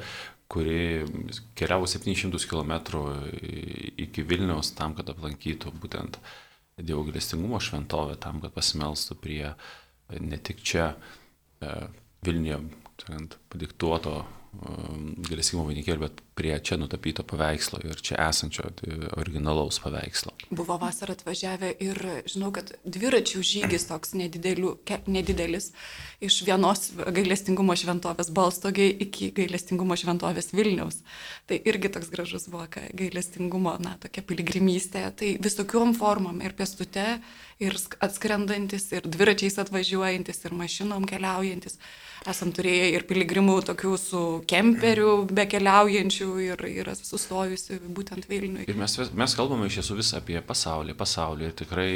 kuri 0.48 1.04
keliavo 1.58 1.86
700 1.90 2.46
km 2.46 2.72
iki 3.98 4.22
Vilniaus 4.22 4.72
tam, 4.74 4.94
kad 4.94 5.12
aplankytų 5.12 5.74
būtent 5.82 6.16
Dievo 6.76 7.04
gailestingumo 7.04 7.60
šventovę, 7.60 8.16
tam, 8.20 8.40
kad 8.40 8.52
pasimelstų 8.52 9.16
prie 9.20 9.54
ne 10.20 10.38
tik 10.38 10.62
čia 10.62 10.94
e, 11.60 11.88
Vilniuje 12.24 12.60
sakant, 13.00 13.36
padiktuoto 13.52 14.24
galėsimo 15.30 15.64
vainikėlio, 15.66 16.06
bet 16.08 16.22
prie 16.36 16.58
čia 16.60 16.76
nutapyto 16.76 17.24
paveikslo 17.24 17.80
ir 17.88 18.00
čia 18.04 18.18
esančio 18.28 18.68
tai, 18.76 18.92
originalaus 19.16 19.78
paveikslo. 19.80 20.34
Buvo 20.50 20.76
vasarą 20.80 21.16
atvažiavę 21.16 21.70
ir 21.80 22.00
žinau, 22.28 22.50
kad 22.52 22.74
dviračių 22.84 23.40
žygis 23.40 23.88
toks 23.88 24.12
nedidelių, 24.20 24.74
ke, 24.84 25.00
nedidelis 25.08 25.70
iš 26.20 26.42
vienos 26.44 26.90
gailestingumo 26.92 27.76
šventovės 27.80 28.28
Balstogiai 28.36 28.92
iki 29.06 29.30
gailestingumo 29.36 29.96
šventovės 29.96 30.52
Vilniaus. 30.52 31.00
Tai 31.48 31.56
irgi 31.72 31.92
toks 31.96 32.12
gražus 32.12 32.50
buvo 32.52 32.68
gailestingumo, 32.72 33.78
na, 33.80 33.96
tokia 34.02 34.24
piligrimystė. 34.28 35.06
Tai 35.16 35.32
visokiom 35.40 35.96
formom 35.96 36.44
ir 36.44 36.52
pėstute, 36.58 37.06
ir 37.62 37.78
sk- 37.80 37.96
atskrendantis, 38.04 38.90
ir 38.92 39.08
dviračiais 39.08 39.56
atvažiuojantis, 39.64 40.44
ir 40.44 40.56
mašinom 40.56 41.08
keliaujantis. 41.08 41.80
Esam 42.28 42.50
turėję 42.52 42.90
ir 42.96 43.04
piligrimų 43.08 43.60
tokių 43.68 43.92
su 44.00 44.22
kemperiu 44.50 45.22
bekeliaujančių 45.30 46.25
ir, 46.42 46.62
ir 46.68 46.90
sustojusių 46.98 47.80
būtent 47.96 48.28
Vilniui. 48.30 48.66
Ir 48.68 48.78
mes, 48.78 48.94
mes 49.14 49.34
kalbame 49.38 49.68
iš 49.68 49.80
tiesų 49.80 49.98
vis 50.00 50.12
apie 50.18 50.38
pasaulį, 50.44 50.96
pasaulį 50.98 51.48
ir 51.48 51.58
tikrai 51.58 51.92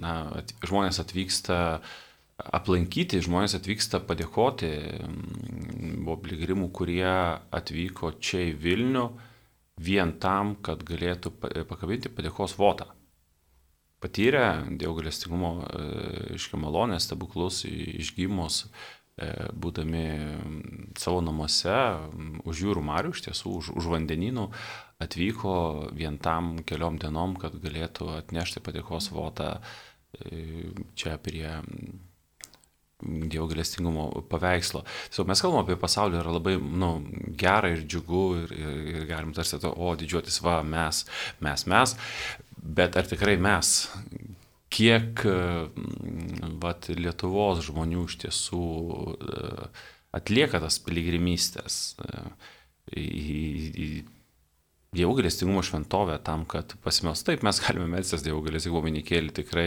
na, 0.00 0.16
at, 0.40 0.54
žmonės 0.66 1.00
atvyksta 1.02 1.58
aplankyti, 2.58 3.22
žmonės 3.24 3.56
atvyksta 3.60 4.02
padėkoti. 4.04 4.72
Buvo 6.04 6.18
piligrimų, 6.24 6.70
kurie 6.74 7.06
atvyko 7.54 8.16
čia 8.18 8.42
į 8.50 8.58
Vilnių 8.64 9.06
vien 9.84 10.16
tam, 10.22 10.56
kad 10.62 10.82
galėtų 10.86 11.34
pa- 11.40 11.52
pakabinti 11.68 12.12
padėkos 12.12 12.58
votą. 12.58 12.90
Patyrę 14.04 14.66
Dievo 14.76 14.98
galestingumo 14.98 15.50
iškia 16.36 16.58
malonės, 16.60 17.06
stebuklus, 17.06 17.62
išgymus, 17.64 18.66
e, 18.66 18.93
būdami 19.14 20.06
mm, 20.10 20.86
savo 20.98 21.20
namuose, 21.22 21.70
mm, 21.70 22.40
už 22.50 22.62
jūrų 22.66 22.82
marių, 22.82 23.12
iš 23.14 23.26
tiesų, 23.28 23.52
už, 23.60 23.68
už 23.78 23.90
vandeninų, 23.92 24.48
atvyko 25.04 25.54
vien 25.94 26.18
tam 26.18 26.56
keliom 26.66 26.98
dienom, 26.98 27.36
kad 27.38 27.54
galėtų 27.62 28.10
atnešti 28.18 28.62
padėkos 28.64 29.12
votą 29.14 29.60
e, 30.18 30.72
čia 30.98 31.18
prie 31.22 31.46
mm, 31.60 32.02
Dievo 33.04 33.44
galestingumo 33.50 34.22
paveikslo. 34.30 34.80
Tiesiog 35.12 35.26
mes 35.28 35.40
kalbame 35.42 35.66
apie 35.66 35.74
pasaulį, 35.76 36.22
yra 36.22 36.30
labai 36.38 36.54
nu, 36.56 36.88
gera 37.36 37.68
ir 37.74 37.82
džiugu 37.84 38.22
ir, 38.38 38.54
ir, 38.56 38.78
ir 38.94 39.02
galim 39.10 39.34
tarsi 39.36 39.58
to, 39.60 39.68
o 39.68 39.90
didžiuotis, 39.98 40.38
va, 40.40 40.62
mes, 40.64 41.02
mes, 41.44 41.66
mes, 41.68 41.94
bet 42.64 42.96
ar 42.96 43.10
tikrai 43.10 43.34
mes, 43.36 43.74
kiek 44.74 45.22
mm, 45.24 46.58
vat, 46.62 46.90
Lietuvos 46.98 47.62
žmonių 47.68 48.08
iš 48.08 48.18
tiesų 48.24 48.64
e, 49.14 49.68
atlieka 50.18 50.60
tas 50.62 50.80
piligrimystės 50.82 51.78
e, 52.02 52.26
į, 52.98 53.88
Dievo 54.94 55.16
galestingumo 55.18 55.62
šventovę 55.66 56.20
tam, 56.22 56.44
kad 56.46 56.76
pasimels. 56.84 57.24
Taip, 57.26 57.42
mes 57.42 57.58
galime 57.64 57.88
melstis 57.90 58.22
Dievo 58.22 58.38
galestingumo 58.44 58.84
vainikėlį 58.84 59.32
tikrai 59.34 59.64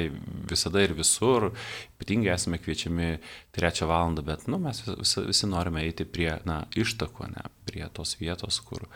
visada 0.48 0.80
ir 0.86 0.94
visur, 0.96 1.50
ypatingai 1.98 2.32
esame 2.32 2.62
kviečiami 2.64 3.10
trečią 3.56 3.90
valandą, 3.90 4.24
bet 4.24 4.46
nu, 4.48 4.60
mes 4.64 4.80
visi, 4.88 5.26
visi 5.28 5.50
norime 5.52 5.84
eiti 5.84 6.08
prie 6.08 6.32
na, 6.48 6.62
ištako, 6.80 7.28
ne, 7.34 7.44
prie 7.68 7.84
tos 7.92 8.16
vietos, 8.22 8.62
kur, 8.70 8.88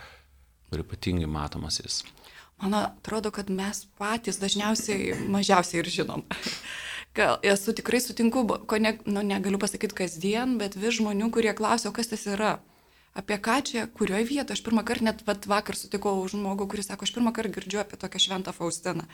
kur 0.69 0.85
ypatingai 0.85 1.27
matomas 1.27 1.81
jis. 1.83 1.99
Man 2.61 2.75
atrodo, 2.77 3.31
kad 3.33 3.49
mes 3.49 3.85
patys 3.97 4.37
dažniausiai 4.41 5.15
mažiausiai 5.33 5.81
ir 5.81 5.89
žinom. 5.89 6.25
Gal 7.17 7.41
esu 7.43 7.73
tikrai 7.75 7.99
sutinku, 7.99 8.45
ko 8.69 8.77
ne, 8.79 8.93
nu, 9.09 9.23
negaliu 9.25 9.59
pasakyti 9.59 9.97
kasdien, 9.97 10.55
bet 10.61 10.77
vis 10.79 10.99
žmonių, 10.99 11.31
kurie 11.33 11.51
klausia, 11.57 11.91
kas 11.95 12.11
tas 12.13 12.27
yra. 12.29 12.59
Apie 13.17 13.35
ką 13.43 13.57
čia, 13.67 13.87
kurioje 13.91 14.29
vietoje. 14.29 14.55
Aš 14.55 14.63
pirmą 14.63 14.85
kartą 14.87 15.09
net 15.09 15.25
vakar 15.27 15.75
sutikau 15.75 16.13
žmogų, 16.31 16.69
kuris 16.71 16.87
sako, 16.87 17.03
aš 17.03 17.11
pirmą 17.17 17.33
kartą 17.35 17.51
girdžiu 17.57 17.81
apie 17.81 17.99
tokią 17.99 18.21
šventą 18.23 18.53
Faustiną. 18.55 19.09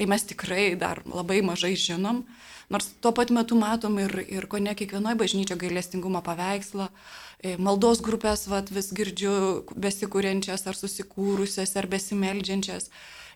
Tai 0.00 0.06
mes 0.08 0.22
tikrai 0.24 0.78
dar 0.80 1.02
labai 1.04 1.42
mažai 1.44 1.74
žinom, 1.76 2.22
nors 2.72 2.86
tuo 3.04 3.10
pat 3.12 3.28
metu 3.36 3.52
matom 3.60 3.98
ir, 4.00 4.14
ir 4.32 4.46
ko 4.48 4.56
ne 4.56 4.72
kiekvienoje 4.72 5.18
bažnyčio 5.20 5.58
gailestingumo 5.60 6.22
paveikslą, 6.24 6.86
e, 7.44 7.58
maldos 7.60 8.00
grupės 8.00 8.46
vat, 8.48 8.72
vis 8.72 8.88
girdžiu 8.96 9.32
besikūrenčias 9.76 10.64
ar 10.64 10.78
susikūrusias 10.78 11.76
ar 11.76 11.88
besimeldžiančias. 11.92 12.88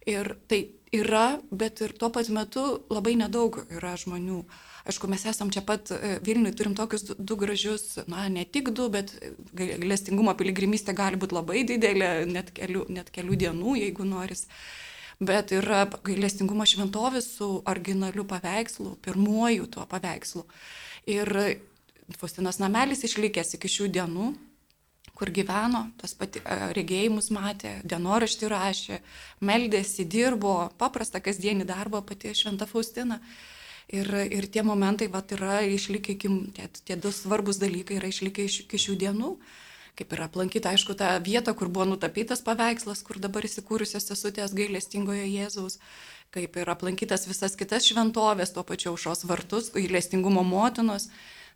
Ir 0.08 0.30
tai 0.48 0.62
yra, 0.96 1.26
bet 1.52 1.82
ir 1.84 1.92
tuo 2.00 2.08
pat 2.14 2.30
metu 2.32 2.62
labai 2.88 3.12
nedaug 3.20 3.60
yra 3.68 3.92
žmonių. 4.00 4.40
Aišku, 4.88 5.10
mes 5.12 5.26
esam 5.28 5.52
čia 5.52 5.60
pat 5.68 5.92
e, 5.92 6.14
Vilniui, 6.24 6.54
turim 6.56 6.72
tokius 6.80 7.04
du, 7.10 7.18
du 7.18 7.36
gražius, 7.44 7.98
na, 8.08 8.24
ne 8.32 8.46
tik 8.48 8.72
du, 8.72 8.88
bet 8.88 9.12
gailestingumo 9.52 10.32
piligrimystė 10.40 10.96
gali 10.96 11.20
būti 11.20 11.36
labai 11.36 11.66
didelė, 11.68 12.10
net 12.32 12.56
kelių, 12.56 12.86
net 12.88 13.12
kelių 13.12 13.36
dienų, 13.44 13.76
jeigu 13.82 14.08
noris. 14.08 14.46
Bet 15.22 15.52
yra 15.54 15.84
gailestingumo 16.04 16.66
šventovės 16.66 17.28
su 17.36 17.50
originaliu 17.70 18.24
paveikslu, 18.26 18.96
pirmuoju 19.04 19.68
tuo 19.70 19.86
paveikslu. 19.86 20.42
Ir 21.06 21.30
Faustinas 22.18 22.58
namelis 22.60 23.04
išlikęs 23.06 23.54
iki 23.56 23.70
šių 23.70 23.88
dienų, 23.94 24.26
kur 25.14 25.30
gyveno, 25.30 25.86
tas 26.00 26.12
pati 26.18 26.42
e, 26.42 26.56
regėjimus 26.76 27.30
matė, 27.32 27.78
dienoraštį 27.86 28.50
rašė, 28.50 29.00
meldėsi, 29.46 30.04
dirbo, 30.10 30.56
paprastą 30.80 31.22
kasdienį 31.24 31.68
darbą 31.70 32.02
pati 32.04 32.34
Šventa 32.34 32.66
Faustina. 32.66 33.20
Ir, 33.94 34.08
ir 34.32 34.48
tie 34.48 34.62
momentai 34.64 35.10
vat, 35.12 35.32
yra 35.36 35.60
išlikę, 35.68 36.16
tie, 36.56 36.68
tie 36.88 36.96
du 36.96 37.12
svarbus 37.12 37.60
dalykai 37.60 37.98
yra 38.00 38.08
išlikę 38.10 38.46
iš, 38.48 38.62
iki 38.64 38.80
šių 38.80 38.96
dienų. 39.02 39.34
Kaip 39.94 40.10
ir 40.10 40.24
aplankyti, 40.24 40.66
aišku, 40.66 40.96
tą 40.98 41.12
vietą, 41.22 41.52
kur 41.54 41.68
buvo 41.70 41.86
nutapytas 41.92 42.42
paveikslas, 42.42 43.04
kur 43.06 43.20
dabar 43.22 43.46
įsikūrusios 43.46 44.08
sesutės 44.10 44.54
gailestingojo 44.58 45.22
Jėzaus, 45.22 45.78
kaip 46.34 46.58
ir 46.58 46.70
aplankytas 46.72 47.28
visas 47.30 47.54
kitas 47.54 47.86
šventovės, 47.86 48.50
tuo 48.56 48.64
pačiu 48.66 48.90
aušos 48.94 49.22
vartus, 49.30 49.70
gailestingumo 49.76 50.42
motinos. 50.46 51.10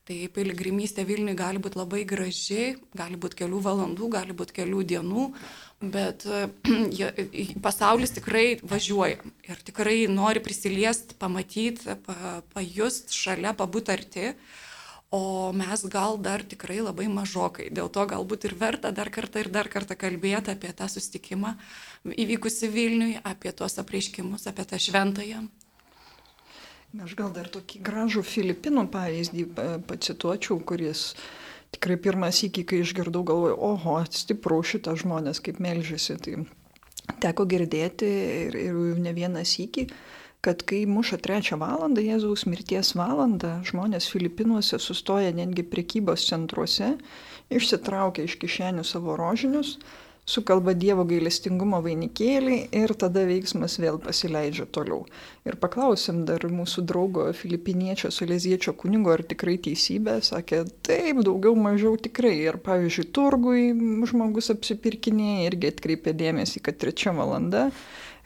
Tai 0.08 0.16
piligrimystė 0.32 1.02
Vilniui 1.04 1.34
gali 1.36 1.60
būti 1.60 1.76
labai 1.76 1.98
graži, 2.08 2.78
gali 2.96 3.18
būti 3.20 3.42
kelių 3.42 3.58
valandų, 3.66 4.06
gali 4.14 4.32
būti 4.32 4.54
kelių 4.56 4.84
dienų, 4.94 5.24
bet 5.92 6.24
pasaulis 7.66 8.14
tikrai 8.16 8.46
važiuoja 8.62 9.18
ir 9.50 9.60
tikrai 9.68 9.98
nori 10.08 10.40
prisiliesti, 10.40 11.18
pamatyti, 11.20 11.98
pa, 12.06 12.38
pajust 12.54 13.12
šalia, 13.12 13.52
pabūti 13.58 13.94
arti. 13.98 14.32
O 15.10 15.52
mes 15.56 15.84
gal 15.88 16.18
dar 16.20 16.42
tikrai 16.44 16.82
labai 16.84 17.06
mažokai. 17.08 17.70
Dėl 17.72 17.88
to 17.88 18.02
galbūt 18.04 18.44
ir 18.44 18.54
verta 18.60 18.90
dar 18.92 19.08
kartą 19.08 19.40
ir 19.40 19.48
dar 19.48 19.70
kartą 19.72 19.96
kalbėti 19.96 20.52
apie 20.52 20.72
tą 20.76 20.84
sustikimą 20.92 21.54
įvykusi 22.04 22.68
Vilniui, 22.68 23.14
apie 23.24 23.54
tuos 23.56 23.78
apreiškimus, 23.80 24.44
apie 24.50 24.66
tą 24.68 24.76
šventąją. 24.76 25.46
Aš 27.04 27.14
gal 27.16 27.32
dar 27.32 27.48
tokį 27.52 27.80
gražų 27.84 28.20
Filipinų 28.24 28.84
pavyzdį 28.92 29.46
pacituočiau, 29.88 30.60
kuris 30.60 31.14
tikrai 31.72 31.96
pirmas 32.00 32.42
iki, 32.44 32.64
kai 32.68 32.82
išgirdau, 32.84 33.24
galvoju, 33.28 33.56
oho, 33.64 33.98
stipru 34.12 34.60
šitą 34.64 34.92
žmonės 34.96 35.40
kaip 35.44 35.60
melžiasi. 35.60 36.16
Tai 36.24 36.36
teko 37.24 37.48
girdėti 37.48 38.08
ir, 38.48 38.56
ir 38.60 39.00
ne 39.00 39.12
vienas 39.16 39.54
iki, 39.60 39.88
kad 40.40 40.62
kai 40.62 40.84
muša 40.86 41.18
trečią 41.22 41.58
valandą, 41.58 42.02
Jėzaus 42.04 42.46
mirties 42.46 42.94
valandą, 42.98 43.58
žmonės 43.66 44.06
Filipinuose 44.12 44.78
sustoja 44.78 45.32
netgi 45.34 45.64
prekybos 45.66 46.28
centruose, 46.30 46.94
išsitraukia 47.50 48.28
iš 48.28 48.36
kišenių 48.42 48.84
savo 48.86 49.16
rožinius, 49.18 49.76
sukalba 50.28 50.74
Dievo 50.76 51.06
gailestingumo 51.08 51.80
vainikėlį 51.84 52.58
ir 52.76 52.92
tada 53.00 53.24
veiksmas 53.26 53.78
vėl 53.80 53.96
pasileidžia 54.02 54.66
toliau. 54.70 55.06
Ir 55.48 55.56
paklausėm 55.60 56.24
dar 56.28 56.44
mūsų 56.52 56.84
draugo 56.90 57.24
filipiniečio 57.36 58.12
Saleziečio 58.14 58.74
kunigo, 58.78 59.14
ar 59.14 59.24
tikrai 59.26 59.56
teisybė, 59.64 60.18
sakė, 60.28 60.66
taip, 60.86 61.22
daugiau 61.24 61.56
mažiau 61.56 61.96
tikrai. 61.96 62.34
Ir 62.44 62.60
pavyzdžiui, 62.64 63.08
turgui 63.16 63.62
žmogus 64.10 64.52
apsipirkinėja 64.52 65.48
irgi 65.48 65.72
atkreipė 65.72 66.14
dėmesį, 66.20 66.62
kad 66.68 66.78
trečia 66.82 67.16
valanda 67.16 67.70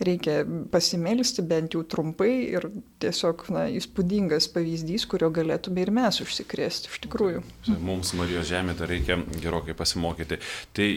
reikia 0.07 0.43
pasimelsti 0.73 1.45
bent 1.47 1.77
jau 1.77 1.83
trumpai 1.89 2.31
ir 2.53 2.69
tiesiog 3.03 3.45
na, 3.55 3.65
įspūdingas 3.73 4.49
pavyzdys, 4.55 5.07
kurio 5.11 5.31
galėtume 5.35 5.83
ir 5.85 5.93
mes 5.95 6.21
užsikrėsti 6.25 6.93
iš 6.93 7.01
tikrųjų. 7.07 7.43
Mums 7.83 8.13
Marijos 8.19 8.49
žemė 8.51 8.77
dar 8.79 8.91
reikia 8.93 9.19
gerokai 9.43 9.77
pasimokyti. 9.79 10.39
Tai 10.77 10.89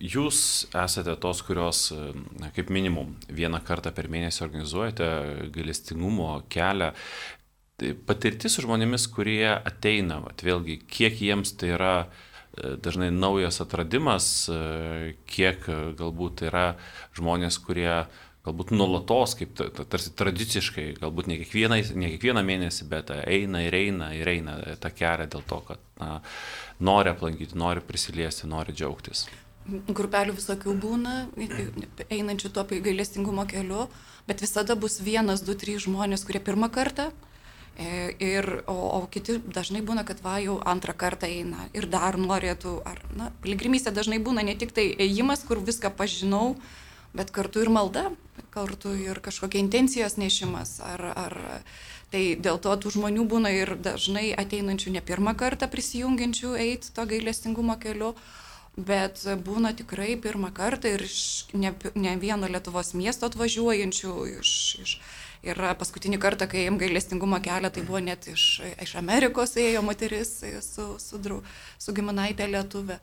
jūs 0.00 0.40
esate 0.72 1.16
tos, 1.22 1.42
kurios, 1.46 1.88
kaip 2.56 2.72
minimum, 2.74 3.14
vieną 3.28 3.62
kartą 3.66 3.92
per 3.96 4.10
mėnesį 4.12 4.44
organizuojate 4.48 5.10
gailestingumo 5.54 6.42
kelią. 6.52 6.92
Tai 7.76 7.92
patirtis 8.08 8.56
su 8.56 8.64
žmonėmis, 8.64 9.04
kurie 9.12 9.50
ateina, 9.52 10.22
vat, 10.24 10.40
vėlgi, 10.40 10.78
kiek 10.88 11.18
jiems 11.20 11.52
tai 11.60 11.74
yra 11.74 11.90
e, 12.06 12.70
dažnai 12.80 13.10
naujas 13.12 13.60
atradimas, 13.60 14.28
e, 14.48 15.12
kiek 15.28 15.66
galbūt 15.98 16.46
yra 16.48 16.70
žmonės, 17.18 17.60
kurie 17.66 18.06
galbūt 18.46 18.70
nuolatos, 18.74 19.34
kaip 19.38 19.58
tarsi 19.90 20.12
tradiciškai, 20.16 20.86
galbūt 21.00 21.30
ne, 21.30 21.40
kiekvieną, 21.42 21.80
ne 21.98 22.12
kiekvieną 22.14 22.44
mėnesį, 22.46 22.86
bet 22.90 23.10
eina 23.18 23.64
ir 23.66 23.74
eina 23.74 24.12
ir 24.14 24.30
eina 24.30 24.56
tą 24.82 24.92
kelią 24.94 25.26
dėl 25.32 25.44
to, 25.50 25.60
kad 25.66 25.82
na, 26.00 26.20
nori 26.78 27.12
aplankyti, 27.12 27.58
nori 27.58 27.82
prisiliesti, 27.84 28.48
nori 28.50 28.74
džiaugtis. 28.76 29.26
Grupelių 29.66 30.36
visokių 30.36 30.76
būna, 30.78 31.14
einančių 32.06 32.52
tuo 32.54 32.62
gailestingumo 32.70 33.48
keliu, 33.50 33.88
bet 34.28 34.44
visada 34.44 34.76
bus 34.78 35.00
vienas, 35.02 35.42
du, 35.42 35.56
trys 35.58 35.88
žmonės, 35.88 36.22
kurie 36.26 36.38
pirmą 36.38 36.70
kartą 36.70 37.08
e, 37.10 38.14
Ir, 38.22 38.46
o, 38.70 38.76
o 39.00 39.00
kiti 39.10 39.40
dažnai 39.42 39.82
būna, 39.82 40.06
kad 40.06 40.22
va 40.22 40.38
jau 40.38 40.60
antrą 40.62 40.94
kartą 40.94 41.26
eina 41.26 41.66
ir 41.74 41.90
dar 41.90 42.14
norėtų, 42.16 42.76
ar, 42.86 43.02
na, 43.18 43.32
piligrimystė 43.42 43.90
dažnai 43.90 44.20
būna 44.22 44.46
ne 44.46 44.54
tik 44.54 44.70
tai 44.76 44.86
ėjimas, 44.94 45.42
kur 45.48 45.58
viską 45.58 45.90
pažinau, 45.98 46.54
bet 47.16 47.34
kartu 47.34 47.64
ir 47.64 47.72
malda, 47.74 48.06
kartu 48.56 48.94
ir 48.96 49.20
kažkokia 49.24 49.60
intencijos 49.60 50.16
nešimas. 50.20 50.78
Ar, 50.84 51.04
ar, 51.12 51.36
tai 52.12 52.24
dėl 52.40 52.58
to 52.62 52.72
tų 52.80 52.96
žmonių 52.96 53.26
būna 53.28 53.52
ir 53.52 53.76
dažnai 53.82 54.30
ateinančių 54.38 54.96
ne 54.96 55.04
pirmą 55.04 55.36
kartą 55.38 55.68
prisijungiančių 55.72 56.56
eiti 56.64 56.92
to 56.96 57.04
gailestingumo 57.10 57.76
keliu, 57.82 58.14
bet 58.76 59.22
būna 59.44 59.72
tikrai 59.76 60.14
pirmą 60.20 60.52
kartą 60.56 60.94
ir 60.96 61.06
iš 61.08 61.20
ne, 61.52 61.74
ne 61.94 62.16
vieno 62.20 62.48
Lietuvos 62.48 62.92
miesto 62.96 63.28
atvažiuojančių, 63.30 64.16
iš, 64.36 64.52
iš, 64.84 64.96
ir 65.46 65.62
paskutinį 65.80 66.20
kartą, 66.22 66.48
kai 66.50 66.64
ėjom 66.64 66.80
gailestingumo 66.80 67.40
kelią, 67.44 67.72
tai 67.72 67.84
buvo 67.88 68.02
net 68.04 68.28
iš, 68.32 68.48
iš 68.84 68.96
Amerikos 69.00 69.56
ėjo 69.60 69.84
moteris 69.84 70.38
su, 70.42 70.86
su, 71.00 71.20
su, 71.20 71.40
su 71.78 71.96
giminaitė 71.96 72.48
lietuvė. 72.52 73.00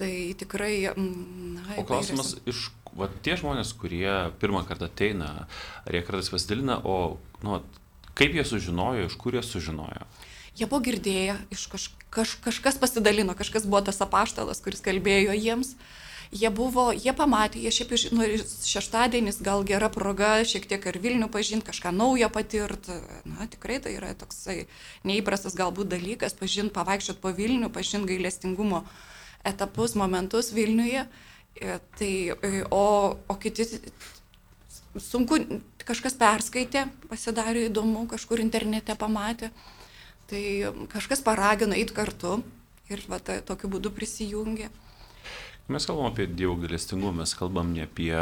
Tai 0.00 0.12
tikrai... 0.40 0.76
Na, 0.96 1.76
o 1.76 1.84
klausimas, 1.84 2.38
iš 2.48 2.70
va, 2.98 3.08
tie 3.24 3.36
žmonės, 3.40 3.72
kurie 3.78 4.10
pirmą 4.42 4.64
kartą 4.68 4.88
ateina, 4.90 5.46
ar 5.86 5.96
jie 5.96 6.02
kartais 6.06 6.30
pasidalina, 6.32 6.78
o 6.84 7.16
nu, 7.44 7.62
kaip 8.18 8.36
jie 8.36 8.44
sužinojo, 8.46 9.08
iš 9.08 9.16
kur 9.20 9.36
jie 9.36 9.44
sužinojo? 9.46 10.06
Jie 10.58 10.68
buvo 10.68 10.82
girdėję, 10.84 11.38
kaž, 11.72 11.88
kaž, 12.12 12.36
kažkas 12.44 12.78
pasidalino, 12.80 13.36
kažkas 13.38 13.64
buvo 13.64 13.80
tas 13.88 14.02
apaštalas, 14.04 14.60
kuris 14.64 14.84
kalbėjo 14.84 15.36
jiems. 15.36 15.76
Jie 16.32 16.48
buvo, 16.48 16.86
jie 16.96 17.12
pamatė, 17.12 17.60
jie 17.60 17.68
šiaip 17.76 17.90
nu, 18.16 18.24
šeštadienis 18.64 19.42
gal 19.44 19.66
gera 19.68 19.90
proga 19.92 20.38
šiek 20.48 20.64
tiek 20.64 20.86
ir 20.88 20.96
Vilnių 20.96 21.28
pažinti, 21.32 21.66
kažką 21.68 21.92
naujo 21.92 22.30
patirti. 22.32 22.96
Na, 23.28 23.44
tikrai 23.52 23.76
tai 23.84 23.92
yra 23.98 24.14
toksai 24.16 24.62
neįprastas 25.04 25.56
galbūt 25.58 25.90
dalykas, 25.92 26.32
pažinti, 26.38 26.72
pavaikščioti 26.72 27.20
po 27.20 27.34
Vilnių, 27.36 27.68
pažinti 27.72 28.14
gailestingumo 28.14 28.80
etapus, 29.44 29.92
momentus 29.98 30.54
Vilniuje. 30.56 31.04
Uh, 31.04 31.31
tai, 31.98 32.12
e, 32.32 32.64
o, 32.70 32.84
o 33.28 33.36
kiti 33.40 33.66
sunku, 35.00 35.38
kažkas 35.86 36.16
perskaitė, 36.20 36.86
pasidarė 37.10 37.66
įdomu, 37.68 38.06
kažkur 38.10 38.42
internete 38.42 38.96
pamatė, 38.98 39.52
tai 40.30 40.42
kažkas 40.92 41.24
paragino 41.24 41.76
eiti 41.76 41.96
kartu 41.96 42.40
ir 42.92 43.04
va, 43.08 43.20
ta, 43.20 43.40
tokiu 43.44 43.70
būdu 43.72 43.92
prisijungė. 43.94 44.70
Mes 45.72 45.86
kalbam 45.86 46.10
apie 46.10 46.26
Dievo 46.26 46.56
galestingumą, 46.60 47.22
mes 47.22 47.34
kalbam 47.38 47.72
ne 47.72 47.86
apie 47.86 48.12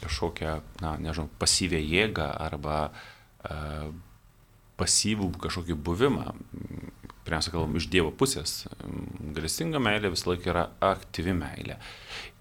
kažkokią, 0.00 0.58
na, 0.82 0.96
nežinau, 1.02 1.28
pasyvę 1.38 1.78
jėgą 1.82 2.28
arba 2.46 2.88
uh, 2.88 3.90
pasyvų 4.78 5.32
kažkokį 5.42 5.76
buvimą 5.84 6.32
pirmiausia, 7.28 7.52
kalbam 7.52 7.76
iš 7.76 7.88
Dievo 7.92 8.12
pusės. 8.16 8.64
Galestinga 9.36 9.80
meilė 9.82 10.12
visą 10.14 10.32
laiką 10.32 10.48
yra 10.52 10.64
aktyvi 10.84 11.34
meilė. 11.36 11.76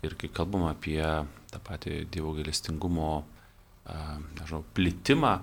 Ir 0.06 0.14
kai 0.20 0.30
kalbam 0.30 0.68
apie 0.70 1.02
tą 1.50 1.62
patį 1.64 2.04
Dievo 2.14 2.36
galestingumo, 2.38 3.12
nežinau, 4.38 4.64
plitimą, 4.78 5.38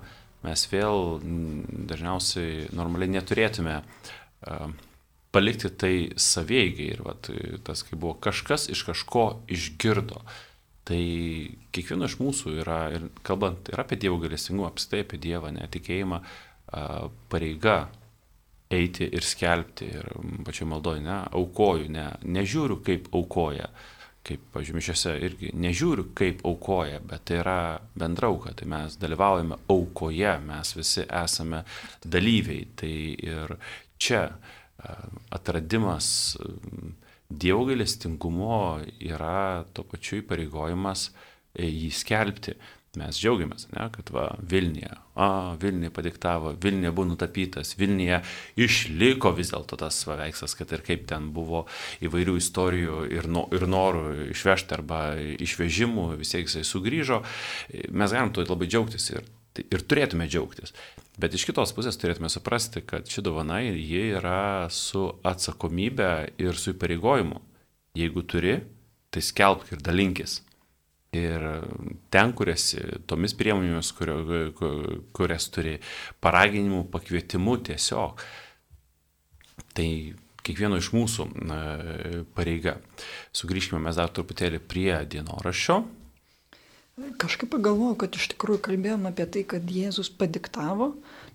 mes 0.45 0.65
vėl 0.71 1.19
dažniausiai 1.89 2.67
normaliai 2.77 3.15
neturėtume 3.17 3.79
palikti 5.35 5.71
tai 5.75 5.95
savieigai. 6.15 6.89
Ir 6.93 7.03
vat, 7.05 7.29
tas, 7.67 7.83
kai 7.83 7.97
buvo 7.99 8.15
kažkas 8.21 8.69
iš 8.71 8.85
kažko 8.87 9.25
išgirdo. 9.51 10.21
Tai 10.85 11.01
kiekvieno 11.73 12.05
iš 12.05 12.19
mūsų 12.21 12.59
yra, 12.61 12.79
ir 12.93 13.09
kalbant 13.25 13.71
ir 13.73 13.81
apie 13.81 13.97
Dievo 13.99 14.19
galestingumą, 14.21 14.69
apstai 14.69 15.01
apie 15.03 15.17
Dievą, 15.21 15.49
netikėjimą, 15.55 16.21
pareiga 17.31 17.79
eiti 18.69 19.07
ir 19.09 19.25
skelbti. 19.25 19.89
Ir 19.97 20.11
pačiu 20.45 20.69
maldoju, 20.69 21.01
ne, 21.05 21.19
aukoju, 21.39 21.89
ne, 21.91 22.07
nežiūriu 22.37 22.79
kaip 22.85 23.09
aukoja. 23.17 23.71
Kaip, 24.25 24.41
pažiūrėjau, 24.55 25.13
irgi 25.21 25.51
nežiūriu, 25.53 26.07
kaip 26.17 26.39
aukoja, 26.49 26.97
bet 27.05 27.27
tai 27.29 27.39
yra 27.43 27.57
bendrauka, 27.93 28.55
tai 28.57 28.65
mes 28.71 28.95
dalyvaujame 28.97 29.59
aukoje, 29.69 30.31
mes 30.47 30.71
visi 30.73 31.05
esame 31.05 31.61
dalyviai. 32.01 32.65
Tai 32.79 32.93
ir 33.29 33.57
čia 34.01 34.27
atradimas 35.33 36.07
Dievo 37.25 37.63
gailestingumo 37.65 38.83
yra 39.01 39.65
to 39.73 39.81
pačiu 39.89 40.19
įpareigojimas 40.21 41.07
jį 41.57 41.87
skelbti 41.89 42.53
mes 42.99 43.17
džiaugiamės, 43.19 43.67
ne, 43.75 43.87
kad 43.93 44.09
va, 44.15 44.25
Vilniuje, 44.51 44.91
a, 45.19 45.27
Vilniuje 45.61 45.93
padiktavo, 45.95 46.53
Vilniuje 46.61 46.91
buvo 46.95 47.09
nutapytas, 47.11 47.75
Vilniuje 47.79 48.21
išliko 48.65 49.33
vis 49.37 49.53
dėlto 49.53 49.79
tas 49.81 50.01
paveikslas, 50.07 50.55
kad 50.59 50.73
ir 50.75 50.83
kaip 50.85 51.07
ten 51.09 51.31
buvo 51.35 51.65
įvairių 52.05 52.37
istorijų 52.41 52.99
ir, 53.15 53.29
no, 53.31 53.47
ir 53.55 53.67
norų 53.71 54.29
išvežti 54.35 54.77
arba 54.77 55.01
išvežimų, 55.19 56.11
vis 56.21 56.35
tiek 56.35 56.45
jisai 56.47 56.65
sugrįžo, 56.67 57.23
mes 57.89 58.15
galim 58.15 58.33
tuo 58.35 58.45
labai 58.47 58.69
džiaugtis 58.71 59.11
ir, 59.15 59.27
ir 59.65 59.83
turėtume 59.83 60.29
džiaugtis. 60.29 60.75
Bet 61.19 61.35
iš 61.35 61.45
kitos 61.47 61.71
pusės 61.75 61.95
turėtume 61.99 62.27
suprasti, 62.31 62.83
kad 62.83 63.07
ši 63.07 63.23
dovana 63.23 63.61
ji 63.63 64.09
yra 64.17 64.67
su 64.73 65.07
atsakomybė 65.23 66.11
ir 66.43 66.59
su 66.59 66.73
įpareigojimu. 66.75 67.39
Jeigu 67.95 68.25
turi, 68.27 68.57
tai 69.15 69.23
skelbk 69.23 69.71
ir 69.71 69.83
dalinkis. 69.83 70.41
Ir 71.15 71.43
ten, 72.11 72.33
kur 72.35 72.49
esi, 72.51 72.81
tomis 73.07 73.35
priemonėmis, 73.37 73.91
kurio, 73.95 74.19
kurias 75.15 75.47
turi, 75.53 75.77
paraginimų, 76.23 76.83
pakvietimų 76.91 77.57
tiesiog. 77.69 78.23
Tai 79.75 79.89
kiekvieno 80.45 80.79
iš 80.81 80.91
mūsų 80.95 81.27
pareiga. 82.37 82.77
Sugrįžkime 83.35 83.81
mes 83.85 83.99
dar 83.99 84.11
truputėlį 84.13 84.61
prie 84.69 84.91
dienoraščio. 85.15 85.79
Kažkaip 87.19 87.51
pagalvojau, 87.51 87.97
kad 88.05 88.15
iš 88.15 88.29
tikrųjų 88.31 88.61
kalbėjom 88.69 89.09
apie 89.09 89.25
tai, 89.27 89.41
kad 89.51 89.67
Jėzus 89.67 90.07
padiktavo, 90.15 90.93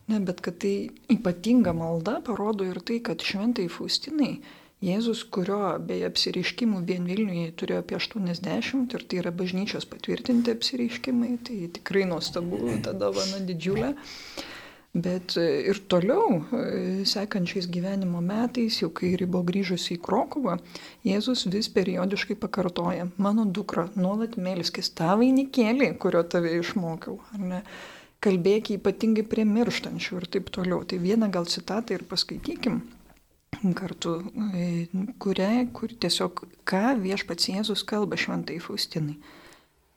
ne, 0.09 0.21
bet 0.25 0.41
kad 0.45 0.57
tai 0.63 0.75
ypatinga 1.13 1.75
malda 1.77 2.17
parodo 2.25 2.65
ir 2.65 2.81
tai, 2.81 2.97
kad 3.05 3.21
šventai 3.21 3.67
Faustinai 3.73 4.39
Jėzus, 4.81 5.27
kurio 5.29 5.59
beje 5.85 6.07
apsireiškimų 6.09 6.79
vien 6.89 7.05
Vilniuje 7.05 7.51
turėjo 7.61 7.83
apie 7.83 7.99
80 7.99 8.95
ir 8.97 9.03
tai 9.05 9.19
yra 9.21 9.33
bažnyčios 9.37 9.85
patvirtinti 9.91 10.55
apsireiškimai, 10.57 11.35
tai 11.45 11.67
tikrai 11.75 12.07
nuostabu, 12.09 12.63
ta 12.87 12.95
dovana 12.97 13.43
didžiulė. 13.45 13.91
Bet 14.91 15.37
e, 15.39 15.43
ir 15.71 15.79
toliau, 15.93 16.41
e, 16.57 16.71
sekančiais 17.07 17.69
gyvenimo 17.71 18.23
metais, 18.25 18.79
jau 18.81 18.89
kai 18.91 19.13
ribo 19.21 19.43
grįžusi 19.47 19.99
į 19.99 20.01
Krokovą, 20.07 20.57
Jėzus 21.07 21.45
vis 21.53 21.69
periodiškai 21.71 22.39
pakartoja, 22.41 23.05
mano 23.21 23.45
dukra, 23.45 23.85
nuolat 24.01 24.39
melskis 24.41 24.91
tą 24.97 25.13
vainikėlį, 25.21 25.93
kurio 26.03 26.25
tave 26.25 26.57
išmokiau, 26.57 27.21
ar 27.37 27.45
ne? 27.53 27.61
Kalbėk 28.25 28.73
ypatingai 28.79 29.27
prie 29.29 29.45
mirštančių 29.49 30.19
ir 30.19 30.27
taip 30.33 30.51
toliau. 30.57 30.81
Tai 30.89 30.99
vieną 31.05 31.31
gal 31.33 31.47
citatą 31.49 31.95
ir 31.95 32.09
paskaitykim 32.09 32.81
kartu, 33.75 34.23
e, 34.55 34.87
kuria, 35.19 35.67
kur 35.73 35.93
tiesiog 35.93 36.45
ką 36.69 36.97
viešpats 37.03 37.51
Jėzus 37.53 37.85
kalba 37.85 38.17
šventai 38.17 38.59
Faustinai. 38.63 39.19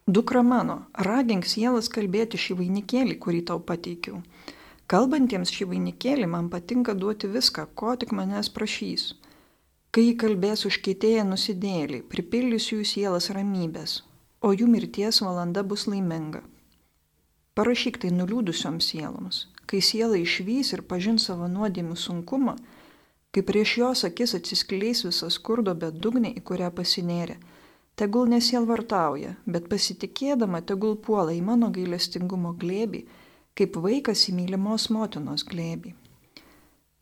Dukra 0.08 0.42
mano, 0.44 0.82
ragink 1.08 1.48
sielas 1.48 1.88
kalbėti 1.88 2.38
šį 2.38 2.58
vainikėlį, 2.60 3.16
kurį 3.24 3.42
tau 3.48 3.60
pateikiau. 3.64 4.20
Kalbantiems 4.92 5.52
šį 5.56 5.70
vainikėlį 5.72 6.28
man 6.28 6.50
patinka 6.52 6.94
duoti 6.94 7.30
viską, 7.32 7.70
ko 7.80 7.96
tik 7.96 8.12
manęs 8.12 8.52
prašys. 8.52 9.14
Kai 9.96 10.10
kalbės 10.20 10.66
užkeitėję 10.68 11.24
nusidėliai, 11.30 12.04
pripildysiu 12.12 12.82
jų 12.82 12.90
sielas 12.90 13.30
ramybės, 13.32 14.02
o 14.42 14.52
jų 14.52 14.68
mirties 14.68 15.22
valanda 15.24 15.64
bus 15.64 15.88
laiminga. 15.88 16.44
Parašyk 17.56 18.02
tai 18.02 18.10
nuliūdusioms 18.12 18.90
sieloms, 18.92 19.44
kai 19.70 19.80
siela 19.80 20.18
išvys 20.18 20.74
ir 20.74 20.82
pažin 20.90 21.20
savo 21.22 21.48
nuodėmių 21.48 21.96
sunkumą, 21.96 22.58
kai 23.34 23.42
prieš 23.42 23.78
jos 23.82 24.06
akis 24.08 24.36
atsiskleis 24.38 25.04
visas 25.08 25.40
skurdo 25.40 25.74
bedugnė, 25.74 26.34
į 26.38 26.44
kurią 26.50 26.70
pasinėrė. 26.78 27.40
Tegul 27.98 28.30
nesielvartauja, 28.30 29.36
bet 29.46 29.68
pasitikėdama 29.70 30.64
tegul 30.70 30.96
puola 31.08 31.34
į 31.34 31.42
mano 31.46 31.70
gailestingumo 31.74 32.56
glėbį, 32.62 33.04
kaip 33.58 33.78
vaikas 33.78 34.28
į 34.30 34.38
mylimos 34.40 34.88
motinos 34.94 35.46
glėbį. 35.50 35.94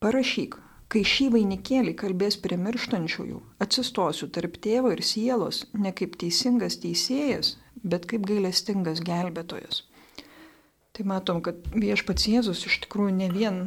Parašyk, 0.03 0.57
kai 0.91 1.03
šį 1.07 1.29
vainikėlį 1.35 1.93
kalbės 1.99 2.35
prie 2.43 2.57
mirštančiųjų, 2.59 3.39
atsistosiu 3.63 4.27
tarp 4.35 4.57
tėvo 4.65 4.91
ir 4.95 5.03
sielos 5.07 5.63
ne 5.73 5.93
kaip 5.95 6.17
teisingas 6.19 6.79
teisėjas, 6.83 7.55
bet 7.83 8.07
kaip 8.11 8.27
gailestingas 8.27 8.99
gelbėtojas. 9.07 9.85
Tai 10.91 11.07
matom, 11.07 11.39
kad 11.45 11.63
viešpats 11.71 12.27
Jėzus 12.27 12.65
iš 12.67 12.81
tikrųjų 12.83 13.15
ne 13.15 13.29
vien 13.31 13.61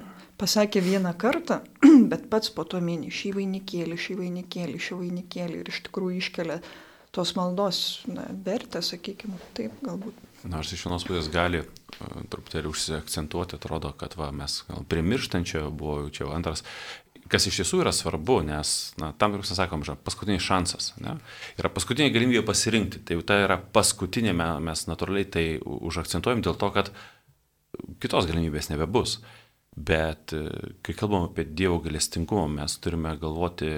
pasakė 0.45 0.85
vieną 0.85 1.15
kartą, 1.17 1.63
bet 2.13 2.29
pats 2.33 2.53
po 2.53 2.67
to 2.69 2.81
mini 2.85 3.13
šį 3.15 3.35
vainikėlį, 3.39 4.01
šį 4.07 4.19
vainikėlį, 4.21 4.81
šį 4.87 4.99
vainikėlį 5.01 5.63
ir 5.63 5.73
iš 5.73 5.85
tikrųjų 5.89 6.21
iškelia 6.21 6.61
tos 7.15 7.33
maldos 7.39 7.79
na, 8.11 8.27
vertę, 8.45 8.83
sakykime, 8.83 9.39
taip 9.57 9.77
galbūt. 9.87 10.19
Nors 10.51 10.73
iš 10.75 10.83
vienos 10.85 11.07
pusės 11.09 11.31
gali 11.33 11.63
truputėlį 11.95 12.69
užsiakcentuoti, 12.73 13.57
atrodo, 13.57 13.95
kad 13.97 14.17
va, 14.19 14.29
mes 14.35 14.59
gal 14.69 14.85
primirštančio 14.91 15.69
buvo 15.71 16.03
jau 16.03 16.11
čia 16.19 16.27
antras, 16.35 16.65
kas 17.31 17.47
iš 17.49 17.63
tiesų 17.63 17.81
yra 17.85 17.93
svarbu, 17.95 18.41
nes 18.45 18.75
na, 19.01 19.13
tam, 19.17 19.39
mes 19.39 19.53
sakom, 19.57 19.85
žinoma, 19.87 20.03
paskutinis 20.05 20.45
šansas. 20.45 20.91
Ne? 21.01 21.17
Yra 21.61 21.71
paskutinė 21.73 22.11
galimybė 22.13 22.45
pasirinkti. 22.45 23.01
Tai 23.07 23.17
jau 23.17 23.25
tai 23.31 23.39
yra 23.47 23.57
paskutinė, 23.79 24.35
mes 24.35 24.85
natūraliai 24.91 25.31
tai 25.37 25.47
užakcentuojam 25.63 26.45
dėl 26.45 26.59
to, 26.61 26.71
kad 26.75 26.93
kitos 28.03 28.29
galimybės 28.29 28.69
nebebus. 28.75 29.21
Bet 29.75 30.31
kai 30.87 30.95
kalbam 30.95 31.29
apie 31.29 31.49
Dievo 31.51 31.81
galestingumą, 31.83 32.47
mes 32.61 32.79
turime 32.79 33.17
galvoti 33.19 33.73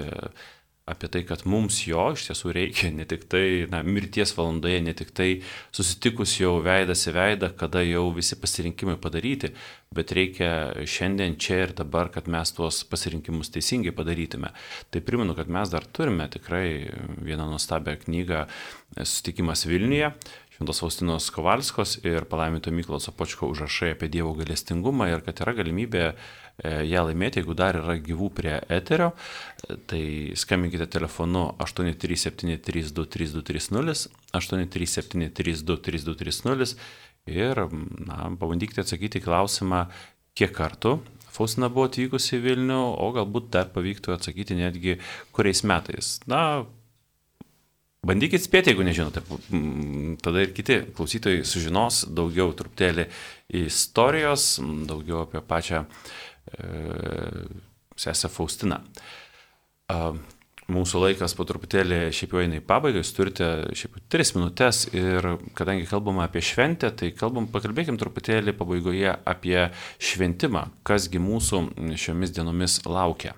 apie 0.87 1.07
tai, 1.11 1.23
kad 1.27 1.43
mums 1.49 1.81
jo 1.83 2.05
iš 2.15 2.29
tiesų 2.29 2.53
reikia 2.55 2.89
ne 2.95 3.03
tik 3.07 3.25
tai 3.31 3.65
na, 3.71 3.81
mirties 3.83 4.31
valandoje, 4.37 4.79
ne 4.85 4.93
tik 4.95 5.11
tai 5.15 5.27
susitikus 5.75 6.37
jau 6.39 6.53
veidas 6.63 7.03
į 7.09 7.13
veidą, 7.17 7.49
kada 7.59 7.83
jau 7.83 8.05
visi 8.15 8.37
pasirinkimai 8.39 8.95
padaryti, 9.03 9.51
bet 9.91 10.13
reikia 10.15 10.51
šiandien 10.87 11.35
čia 11.43 11.59
ir 11.65 11.75
dabar, 11.75 12.07
kad 12.13 12.31
mes 12.31 12.55
tuos 12.55 12.79
pasirinkimus 12.87 13.51
teisingai 13.51 13.91
padarytume. 13.95 14.53
Tai 14.91 15.03
primenu, 15.03 15.35
kad 15.35 15.51
mes 15.51 15.75
dar 15.75 15.83
turime 15.83 16.29
tikrai 16.31 16.67
vieną 17.19 17.49
nuostabią 17.51 17.99
knygą 18.05 18.45
Susitikimas 18.97 19.67
Vilniuje. 19.67 20.13
Šventos 20.57 20.81
Faustinos 20.81 21.29
Kovalskos 21.31 21.99
ir 22.03 22.25
palaiminto 22.29 22.73
Myklos 22.73 23.07
Apočko 23.11 23.51
užrašai 23.53 23.93
apie 23.93 24.09
Dievo 24.09 24.33
galestingumą 24.37 25.11
ir 25.13 25.21
kad 25.25 25.45
yra 25.45 25.53
galimybė 25.61 26.11
E, 26.57 26.89
ją 26.89 27.03
laimėti, 27.05 27.37
jeigu 27.43 27.53
dar 27.57 27.77
yra 27.77 27.97
gyvų 28.01 28.31
prie 28.33 28.55
eterio, 28.73 29.11
e, 29.13 29.75
tai 29.89 30.33
skambinkite 30.41 30.87
telefonu 30.89 31.53
837323230, 31.61 34.09
837323230 34.33 36.73
ir 37.29 37.61
na, 38.07 38.33
pabandykite 38.41 38.81
atsakyti 38.81 39.21
klausimą, 39.21 39.85
kiek 40.37 40.53
kartų 40.57 40.97
Faustina 41.37 41.69
buvo 41.69 41.85
atvykusi 41.85 42.39
į 42.39 42.41
Vilnių, 42.47 42.81
o 42.97 43.13
galbūt 43.13 43.53
dar 43.53 43.67
pavyktų 43.69 44.09
atsakyti 44.15 44.57
netgi 44.57 44.97
kuriais 45.37 45.61
metais. 45.69 46.17
Na, 46.25 46.65
bandykit 48.07 48.43
spėti, 48.43 48.71
jeigu 48.73 48.85
nežinote, 48.87 49.23
tada 50.23 50.43
ir 50.43 50.53
kiti 50.55 50.81
klausytojai 50.97 51.43
sužinos 51.47 52.05
daugiau 52.07 52.55
truputėlį 52.57 53.07
istorijos, 53.65 54.55
daugiau 54.89 55.25
apie 55.25 55.43
pačią 55.45 55.83
uh, 55.85 57.45
sesę 57.97 58.31
Faustiną. 58.31 58.81
Mūsų 60.67 60.99
laikas 60.99 61.31
po 61.37 61.45
truputėlį 61.47 62.09
šiaip 62.11 62.33
jau 62.35 62.41
eina 62.43 62.57
į 62.59 62.63
pabaigą, 62.67 62.99
jūs 62.99 63.13
turite 63.15 63.45
šiaip 63.71 63.93
jau 63.95 64.01
tris 64.11 64.33
minutės 64.35 64.81
ir 64.91 65.23
kadangi 65.55 65.87
kalbame 65.87 66.25
apie 66.25 66.41
šventę, 66.43 66.89
tai 66.91 67.13
kalbam, 67.15 67.47
pakalbėkim 67.53 67.95
truputėlį 67.99 68.51
pabaigoje 68.59 69.13
apie 69.15 69.69
šventimą, 69.95 70.65
kasgi 70.87 71.23
mūsų 71.23 71.61
šiomis 71.95 72.35
dienomis 72.35 72.81
laukia. 72.83 73.31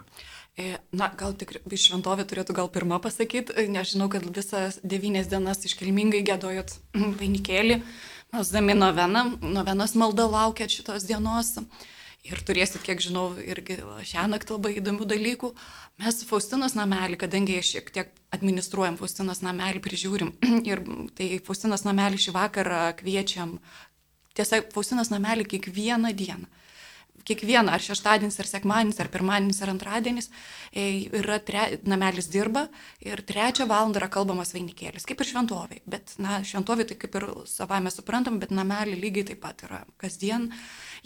E, 0.60 0.76
na, 0.92 1.08
gal 1.16 1.32
tik 1.40 1.54
šventovė 1.72 2.26
turėtų 2.28 2.54
gal 2.58 2.68
pirmą 2.74 2.98
pasakyti, 3.00 3.54
e, 3.56 3.70
nežinau, 3.72 4.10
kad 4.12 4.26
visas 4.36 4.80
devynės 4.84 5.30
dienas 5.32 5.64
iškilmingai 5.70 6.20
gėdojot 6.28 6.74
vainikėlį, 7.22 7.78
mesdami 8.36 8.76
noveną, 8.76 9.24
novenos 9.40 9.96
malda 9.96 10.28
laukia 10.28 10.68
šitos 10.68 11.08
dienos. 11.08 11.54
Ir 12.28 12.42
turėsit, 12.44 12.84
kiek 12.84 13.00
žinau, 13.00 13.30
irgi 13.40 13.78
šią 14.10 14.26
naktį 14.34 14.58
labai 14.58 14.74
įdomių 14.82 15.08
dalykų. 15.08 15.54
Mes 16.04 16.20
Faustinos 16.28 16.76
namelį, 16.76 17.16
kadangi 17.22 17.62
šiek 17.64 17.88
tiek 17.96 18.12
administruojam 18.36 19.00
Faustinos 19.00 19.40
namelį, 19.46 19.80
prižiūrim. 19.86 20.36
Ir 20.70 20.84
tai 21.16 21.30
Faustinos 21.46 21.88
namelį 21.88 22.20
šį 22.26 22.36
vakarą 22.36 22.82
kviečiam. 23.00 23.62
Tiesa, 24.36 24.60
Faustinos 24.76 25.14
namelį 25.16 25.48
kiekvieną 25.56 26.12
dieną 26.12 26.52
kiekvieną, 27.30 27.74
ar 27.74 27.84
šeštadienis, 27.84 28.40
ar 28.42 28.50
sekmadienis, 28.50 29.00
ar 29.02 29.12
pirmadienis, 29.14 29.62
ar 29.64 29.74
antradienis, 29.74 30.30
e, 30.74 30.86
yra 31.22 31.40
tre, 31.46 31.80
namelis 31.90 32.30
dirba 32.32 32.68
ir 33.06 33.24
trečią 33.26 33.68
valandą 33.70 34.02
yra 34.02 34.10
kalbamas 34.12 34.54
vainikėlis, 34.56 35.08
kaip 35.08 35.22
ir 35.22 35.32
šventoviai. 35.32 35.82
Bet, 35.90 36.16
na, 36.22 36.42
šventoviai 36.46 36.90
tai 36.90 37.00
kaip 37.00 37.18
ir 37.20 37.28
savame 37.50 37.94
suprantam, 37.94 38.40
bet 38.42 38.54
namelį 38.56 39.00
lygiai 39.00 39.32
taip 39.32 39.44
pat 39.46 39.66
yra 39.68 39.84
kasdien. 40.02 40.50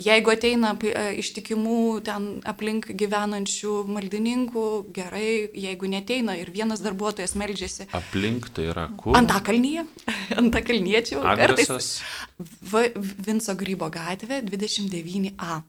Jeigu 0.02 0.32
ateina 0.34 0.74
e, 0.82 1.04
ištikimų 1.22 1.80
ten 2.08 2.30
aplink 2.50 2.90
gyvenančių 2.98 3.76
maldininkų, 3.94 4.66
gerai, 4.96 5.50
jeigu 5.54 5.90
neteina 5.92 6.38
ir 6.40 6.50
vienas 6.54 6.82
darbuotojas 6.86 7.36
melžiasi. 7.38 7.90
Aplink 7.94 8.50
tai 8.56 8.72
yra 8.72 8.88
kur? 8.98 9.14
Antakalnyje, 9.20 9.86
antakalniečių. 10.42 11.22
Adresas. 11.36 12.00
V. 12.40 12.88
Vinco 12.98 13.54
Grybo 13.60 13.92
gatvė 13.94 14.42
29A. 14.48 15.62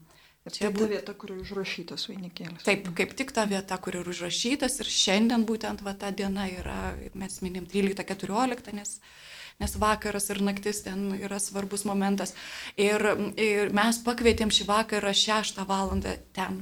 Čia 0.53 0.69
buvo 0.69 0.91
vieta, 0.91 1.13
kur 1.17 1.31
užrašytas 1.33 2.03
vainikėlis. 2.05 2.61
Taip, 2.67 2.85
kaip 2.93 3.13
tik 3.17 3.31
ta 3.33 3.47
vieta, 3.49 3.79
kur 3.81 3.95
ir 3.97 4.05
užrašytas 4.05 4.77
ir 4.83 4.89
šiandien 4.93 5.41
būtent 5.49 5.81
va, 5.81 5.95
ta 5.97 6.11
diena 6.13 6.45
yra, 6.45 6.91
mes 7.17 7.39
minim 7.41 7.65
13-14, 7.65 8.69
nes, 8.77 8.91
nes 9.63 9.73
vakaras 9.81 10.29
ir 10.29 10.43
naktis 10.45 10.83
ten 10.85 11.15
yra 11.17 11.39
svarbus 11.41 11.81
momentas. 11.89 12.35
Ir, 12.77 13.01
ir 13.41 13.73
mes 13.73 13.97
pakvietėm 14.05 14.53
šį 14.53 14.67
vakarą 14.69 15.15
6 15.17 15.63
val. 15.65 15.95
ten 16.37 16.61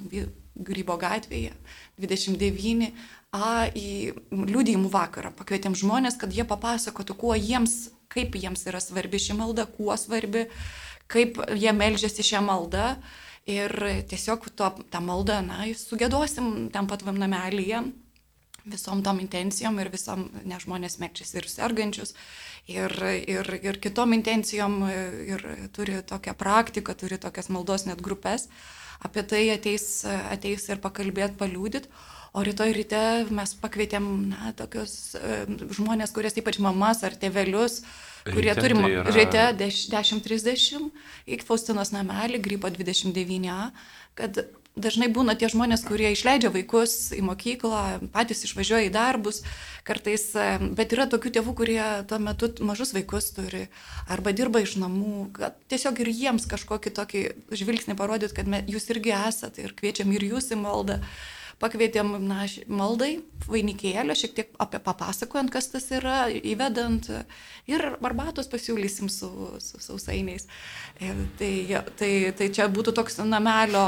Grybo 0.53 0.95
gatvėje, 1.01 1.51
29 1.97 2.93
A 3.33 3.65
į 3.73 4.13
liūdėjimų 4.29 4.91
vakarą. 4.93 5.31
Pakvietėm 5.33 5.73
žmonės, 5.73 6.19
kad 6.21 6.29
jie 6.29 6.45
papasakotų, 6.45 7.15
kuo 7.17 7.33
jiems, 7.33 7.89
kaip 8.13 8.37
jiems 8.37 8.61
yra 8.69 8.77
svarbi 8.77 9.17
ši 9.17 9.33
malda, 9.39 9.65
kuo 9.65 9.97
svarbi, 9.97 10.45
kaip 11.09 11.41
jie 11.57 11.73
melžiasi 11.73 12.21
šią 12.29 12.43
maldą. 12.45 12.91
Uh, 12.93 13.21
Ir 13.49 13.73
tiesiog 14.07 14.47
to, 14.55 14.69
tą 14.91 15.01
maldą, 15.03 15.41
na, 15.43 15.65
sugėdosim 15.75 16.69
ten 16.71 16.87
pat 16.87 17.03
namelyje 17.03 17.81
visom 18.63 19.01
tom 19.03 19.19
intencijom 19.19 19.79
ir 19.83 19.89
visom, 19.91 20.29
ne 20.47 20.59
žmonės 20.59 20.95
mėgčias 21.01 21.33
ir 21.35 21.47
sergančius, 21.51 22.13
ir, 22.71 22.93
ir, 23.27 23.49
ir 23.59 23.79
kitom 23.83 24.15
intencijom, 24.15 24.77
ir 25.27 25.43
turi 25.75 25.99
tokią 26.07 26.35
praktiką, 26.39 26.95
turi 26.95 27.19
tokias 27.19 27.51
maldos 27.51 27.83
net 27.89 28.01
grupės. 28.01 28.47
Apie 29.03 29.23
tai 29.27 29.43
ateis, 29.53 30.03
ateis 30.31 30.67
ir 30.69 30.81
pakalbėti, 30.83 31.37
paliūdit. 31.39 31.87
O 32.33 32.41
rytoj 32.41 32.71
ryte 32.73 32.99
mes 33.29 33.51
pakvietėm 33.61 34.05
na, 34.31 34.53
tokius 34.57 35.13
e, 35.19 35.43
žmonės, 35.77 36.13
kurias 36.15 36.33
ypač 36.41 36.57
mamas 36.65 37.03
ar 37.05 37.13
tėvelius, 37.21 37.83
kurie 38.25 38.49
Ryte 38.55 38.63
turi 38.63 38.73
tai 38.79 38.89
yra- 38.89 39.13
ryte 39.13 39.43
deš- 39.59 39.83
10.30 39.91 40.87
į 41.29 41.37
Faustinos 41.45 41.91
namelį, 41.93 42.41
Grybo 42.41 42.71
29A, 42.73 43.67
kad 44.17 44.41
dažnai 44.75 45.09
būna 45.13 45.35
tie 45.37 45.49
žmonės, 45.51 45.83
kurie 45.85 46.09
išleidžia 46.13 46.49
vaikus 46.53 47.11
į 47.13 47.21
mokyklą, 47.27 48.09
patys 48.13 48.43
išvažiuoja 48.47 48.87
į 48.87 48.93
darbus, 48.93 49.43
kartais, 49.85 50.25
e, 50.33 50.47
bet 50.73 50.95
yra 50.95 51.05
tokių 51.11 51.33
tėvų, 51.37 51.53
kurie 51.57 51.83
tuo 52.09 52.19
metu 52.23 52.49
mažus 52.65 52.93
vaikus 52.95 53.31
turi 53.35 53.67
arba 54.09 54.33
dirba 54.33 54.63
iš 54.63 54.77
namų, 54.81 55.29
kad 55.37 55.59
tiesiog 55.69 56.01
ir 56.01 56.11
jiems 56.13 56.49
kažkokį 56.49 56.95
tokį 56.97 57.23
žvilgsnį 57.53 57.97
parodyt, 57.99 58.33
kad 58.33 58.49
me, 58.49 58.63
jūs 58.67 58.89
irgi 58.89 59.13
esate 59.13 59.65
ir 59.65 59.77
kviečiam 59.77 60.11
ir 60.15 60.29
jūs 60.33 60.51
į 60.53 60.59
maldą. 60.63 61.01
Pakvietėm 61.61 62.15
na, 62.25 62.45
maldai, 62.67 63.17
vainikėlio, 63.47 64.15
šiek 64.17 64.33
tiek 64.37 64.53
apie 64.61 64.79
papasakojant, 64.83 65.51
kas 65.53 65.69
tas 65.71 65.89
yra, 65.93 66.25
įvedant 66.31 67.09
ir 67.69 67.85
arbatos 68.01 68.49
pasiūlysim 68.51 69.11
su, 69.11 69.29
su 69.63 69.81
sausainiais. 69.83 70.47
E, 70.47 71.13
Tai, 71.37 71.83
tai, 71.97 72.09
tai 72.37 72.47
čia 72.53 72.67
būtų 72.71 72.93
toks 72.95 73.17
namelio, 73.25 73.83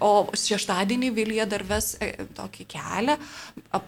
o 0.00 0.12
šeštadienį 0.32 1.10
Vilija 1.14 1.44
dar 1.48 1.62
ves 1.68 1.92
e, 2.00 2.10
tokį 2.36 2.64
kelią, 2.72 3.16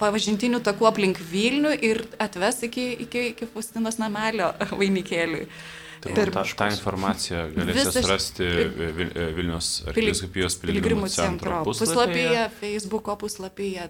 pavažintinių 0.01 0.61
takų 0.66 0.89
aplink 0.91 1.21
Vilnių 1.31 1.73
ir 1.87 2.03
atves 2.21 2.62
iki, 2.68 2.87
iki, 3.07 3.25
iki 3.33 3.49
Faustinos 3.51 3.99
namelio 4.03 4.53
vainikėliui. 4.81 5.47
Tai 6.01 6.14
Per 6.16 6.30
tą, 6.32 6.42
tą 6.57 6.66
informaciją 6.72 7.40
galėsite 7.53 7.76
Visas- 7.90 7.98
surasti 8.07 8.46
Vil- 8.96 9.12
Vilnius 9.36 9.68
arkiviskupijos 9.90 10.57
piligrimų 10.62 11.11
centro 11.12 11.59
puslapyje. 11.66 12.46
Facebook'o 12.61 13.18
puslapyje 13.20 13.84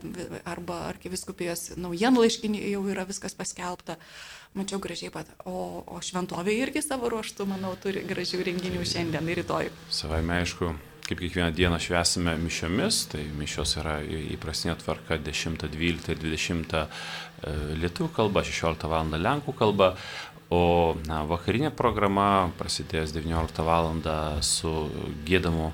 arba 0.44 0.80
arkiviskupijos 0.90 1.76
naujienlaiškinį 1.78 2.64
jau 2.72 2.82
yra 2.90 3.04
viskas 3.06 3.34
paskelbta. 3.38 3.96
Mačiau 4.58 4.80
gražiai 4.82 5.12
pat. 5.14 5.30
O, 5.46 5.84
o 5.86 6.00
šventovė 6.02 6.56
irgi 6.64 6.82
savo 6.82 7.06
ruoštų, 7.12 7.46
manau, 7.46 7.76
turi 7.78 8.02
gražių 8.02 8.42
renginių 8.50 8.82
šiandien 8.82 9.28
ir 9.30 9.44
rytoj. 9.44 9.70
Savai 9.94 10.24
aišku, 10.26 10.72
kaip 11.06 11.18
kiekvieną 11.22 11.52
dieną 11.54 11.78
švesime 11.78 12.34
mišiomis, 12.42 13.04
tai 13.12 13.22
mišios 13.38 13.76
yra 13.78 14.00
į- 14.02 14.34
įprastinė 14.34 14.74
tvarka 14.82 15.18
10, 15.22 15.62
12 15.70 16.10
ir 16.10 16.18
20 16.26 16.74
e, 16.74 16.86
lietuvių 17.78 18.10
kalba, 18.14 18.42
16 18.42 18.90
val. 18.90 19.06
lenkų 19.06 19.54
kalba, 19.58 19.92
o 20.50 20.96
na, 21.06 21.22
vakarinė 21.30 21.70
programa 21.74 22.50
prasidės 22.58 23.14
19 23.14 23.64
val. 23.66 23.90
su 24.42 24.90
gėdamu, 25.26 25.72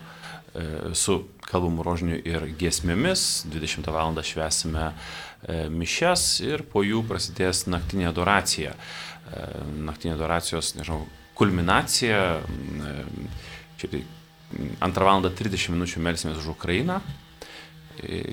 e, 0.55 0.95
su 0.95 1.25
kalbamu 1.47 1.83
rožiniu 1.83 2.17
ir 2.17 2.47
giesmėmis, 2.59 3.47
20 3.49 3.91
val. 3.93 4.23
švesime 4.23 4.93
e, 4.93 5.69
mišes 5.69 6.41
ir 6.41 6.63
po 6.63 6.83
jų 6.83 7.05
prasidės 7.09 7.67
naktinė 7.67 8.11
adoracija. 8.13 8.75
E, 8.75 9.47
Naktinė 9.83 10.15
adoracijos, 10.15 10.75
nežinau, 10.77 11.07
kulminacija. 11.35 12.41
Šiaip 13.77 13.91
tai 13.93 14.05
antrą 14.81 15.09
valandą 15.09 15.31
30 15.35 15.75
minučių 15.75 16.03
melsimės 16.05 16.39
už 16.41 16.53
Ukrainą. 16.55 17.01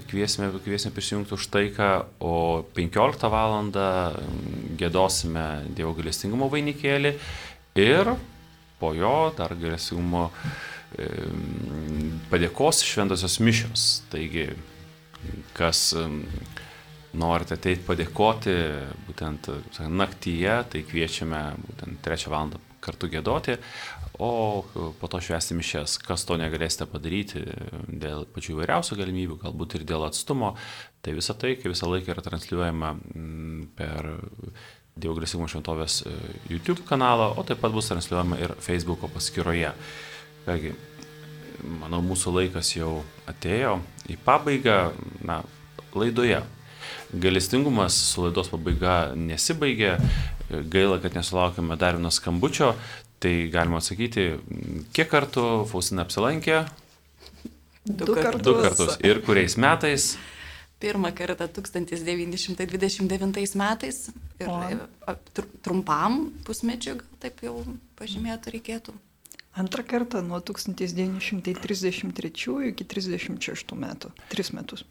Kviesime, 0.09 0.49
kviesime 0.63 0.93
prisijungti 0.93 1.33
už 1.37 1.47
taiką, 1.53 1.89
o 2.19 2.63
15 2.75 3.29
valandą 3.31 3.87
mm, 4.11 4.75
gėdosime 4.79 5.45
Dievo 5.75 5.93
galestingumo 5.95 6.49
vainikėlį 6.51 7.13
ir 7.79 8.11
po 8.81 8.91
jo 8.97 9.31
dar 9.37 9.55
galestingumo 9.55 10.25
e, 10.97 11.07
padėkos 12.31 12.83
šventosios 12.83 13.39
mišios. 13.39 13.87
Taigi, 14.11 14.49
kas 15.55 15.93
mm, 15.95 16.51
norite 17.23 17.55
ateiti 17.55 17.85
padėkoti 17.87 18.57
būtent 19.07 19.49
naktyje, 19.87 20.59
tai 20.73 20.83
kviečiame 20.89 21.43
būtent 21.69 22.03
3 22.03 22.29
val. 22.33 22.55
kartu 22.83 23.07
gėdoti, 23.07 23.53
o 24.19 24.63
po 24.99 25.07
to 25.09 25.21
švęsti 25.21 25.57
mišes. 25.57 25.97
Kas 26.05 26.25
to 26.27 26.37
negalėsite 26.37 26.85
padaryti 26.89 27.41
dėl 27.87 28.27
pačių 28.33 28.57
įvairiausių 28.57 28.97
galimybių, 28.99 29.39
galbūt 29.41 29.79
ir 29.79 29.87
dėl 29.89 30.05
atstumo, 30.07 30.53
tai 31.01 31.15
visą 31.17 31.35
tai, 31.37 31.55
kaip 31.57 31.73
visą 31.73 31.89
laiką 31.89 32.13
yra 32.13 32.25
transliuojama 32.25 32.93
mm, 32.93 33.67
per 33.77 34.11
Dievo 34.93 35.15
Grėsimo 35.17 35.47
šventovės 35.49 36.03
e, 36.05 36.13
YouTube 36.51 36.85
kanalą, 36.85 37.31
o 37.33 37.43
taip 37.47 37.63
pat 37.63 37.73
bus 37.73 37.89
transliuojama 37.89 38.37
ir 38.43 38.53
Facebook'o 38.61 39.09
paskyroje. 39.09 39.71
Kągi, 40.45 40.75
manau, 41.81 42.03
mūsų 42.05 42.35
laikas 42.35 42.75
jau 42.75 42.99
atėjo 43.29 43.79
į 44.13 44.19
pabaigą, 44.25 44.77
na, 45.25 45.41
laidoje. 45.97 46.43
Galestingumas 47.13 47.95
su 48.11 48.27
laidos 48.27 48.51
pabaiga 48.51 49.13
nesibaigė, 49.17 49.95
gaila, 50.69 50.99
kad 51.01 51.15
nesulaukėme 51.17 51.77
dar 51.79 51.97
vieno 51.97 52.11
skambučio, 52.13 52.73
tai 53.23 53.33
galima 53.53 53.77
atsakyti, 53.81 54.23
kiek 54.95 55.07
kartų 55.11 55.43
Faustina 55.71 56.01
apsilankė, 56.07 56.57
Du 57.83 58.13
kartus. 58.15 58.41
du 58.47 58.53
kartus 58.61 58.93
ir 59.03 59.19
kuriais 59.25 59.57
metais. 59.59 60.13
Pirmą 60.83 61.09
kartą 61.15 61.47
1929 61.47 63.55
metais 63.59 63.97
ir 64.39 64.47
O. 64.47 64.49
e, 65.07 65.09
trumpam 65.63 66.31
pusmečiu, 66.47 66.93
taip 67.23 67.35
jau 67.43 67.55
pažymėti 67.99 68.51
reikėtų. 68.55 68.91
Antrą 69.59 69.83
kartą 69.85 70.21
nuo 70.25 70.39
1933 70.41 72.69
iki 72.71 72.83
36 72.85 73.75
metų. 73.77 74.11
Tris 74.31 74.49
metus. 74.55 74.83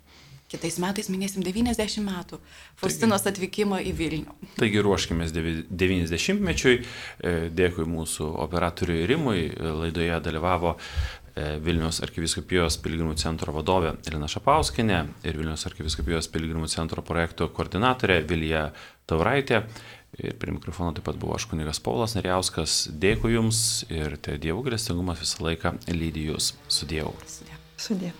Kitais 0.52 0.76
metais 0.82 1.08
minėsim 1.08 1.40
90 1.44 2.02
metų 2.04 2.38
Faustinos 2.80 3.24
atvykimo 3.28 3.78
į 3.80 3.94
Vilnių. 3.96 4.34
Taigi 4.58 4.82
ruoškime 4.84 5.24
90-mečiui. 5.32 6.74
E, 6.76 7.32
Dėkui 7.56 7.86
mūsų 7.88 8.28
operatoriui 8.44 9.06
Rimui. 9.08 9.46
E, 9.48 9.72
Laidoje 9.80 10.18
dalyvavo 10.26 10.74
e, 10.76 11.54
Vilnius 11.64 12.02
arkiviskupijos 12.04 12.76
piligrimų 12.84 13.16
centro 13.22 13.54
vadovė 13.56 13.94
Elina 14.10 14.28
Šapauskinė 14.28 15.00
ir 15.24 15.40
Vilnius 15.40 15.64
arkiviskupijos 15.70 16.28
piligrimų 16.34 16.68
centro 16.72 17.04
projektų 17.06 17.48
koordinatorė 17.56 18.20
Vilija 18.28 18.68
Tauraitė. 19.08 19.64
Ir 20.20 20.36
prie 20.36 20.52
mikrofono 20.52 20.92
taip 20.92 21.06
pat 21.08 21.16
buvo 21.16 21.38
aš 21.38 21.46
kunigas 21.48 21.80
Paulas 21.80 22.12
Neriauskas. 22.18 22.82
Dėkui 22.92 23.32
Jums 23.38 23.86
ir 23.88 24.18
te 24.20 24.36
Dievo 24.36 24.60
galestingumas 24.68 25.24
visą 25.24 25.48
laiką 25.48 25.78
lydi 25.88 26.28
Jūs 26.28 26.52
su 26.68 26.90
Dievu. 26.92 27.16
Sudė. 27.24 27.56
Sudė. 27.80 28.12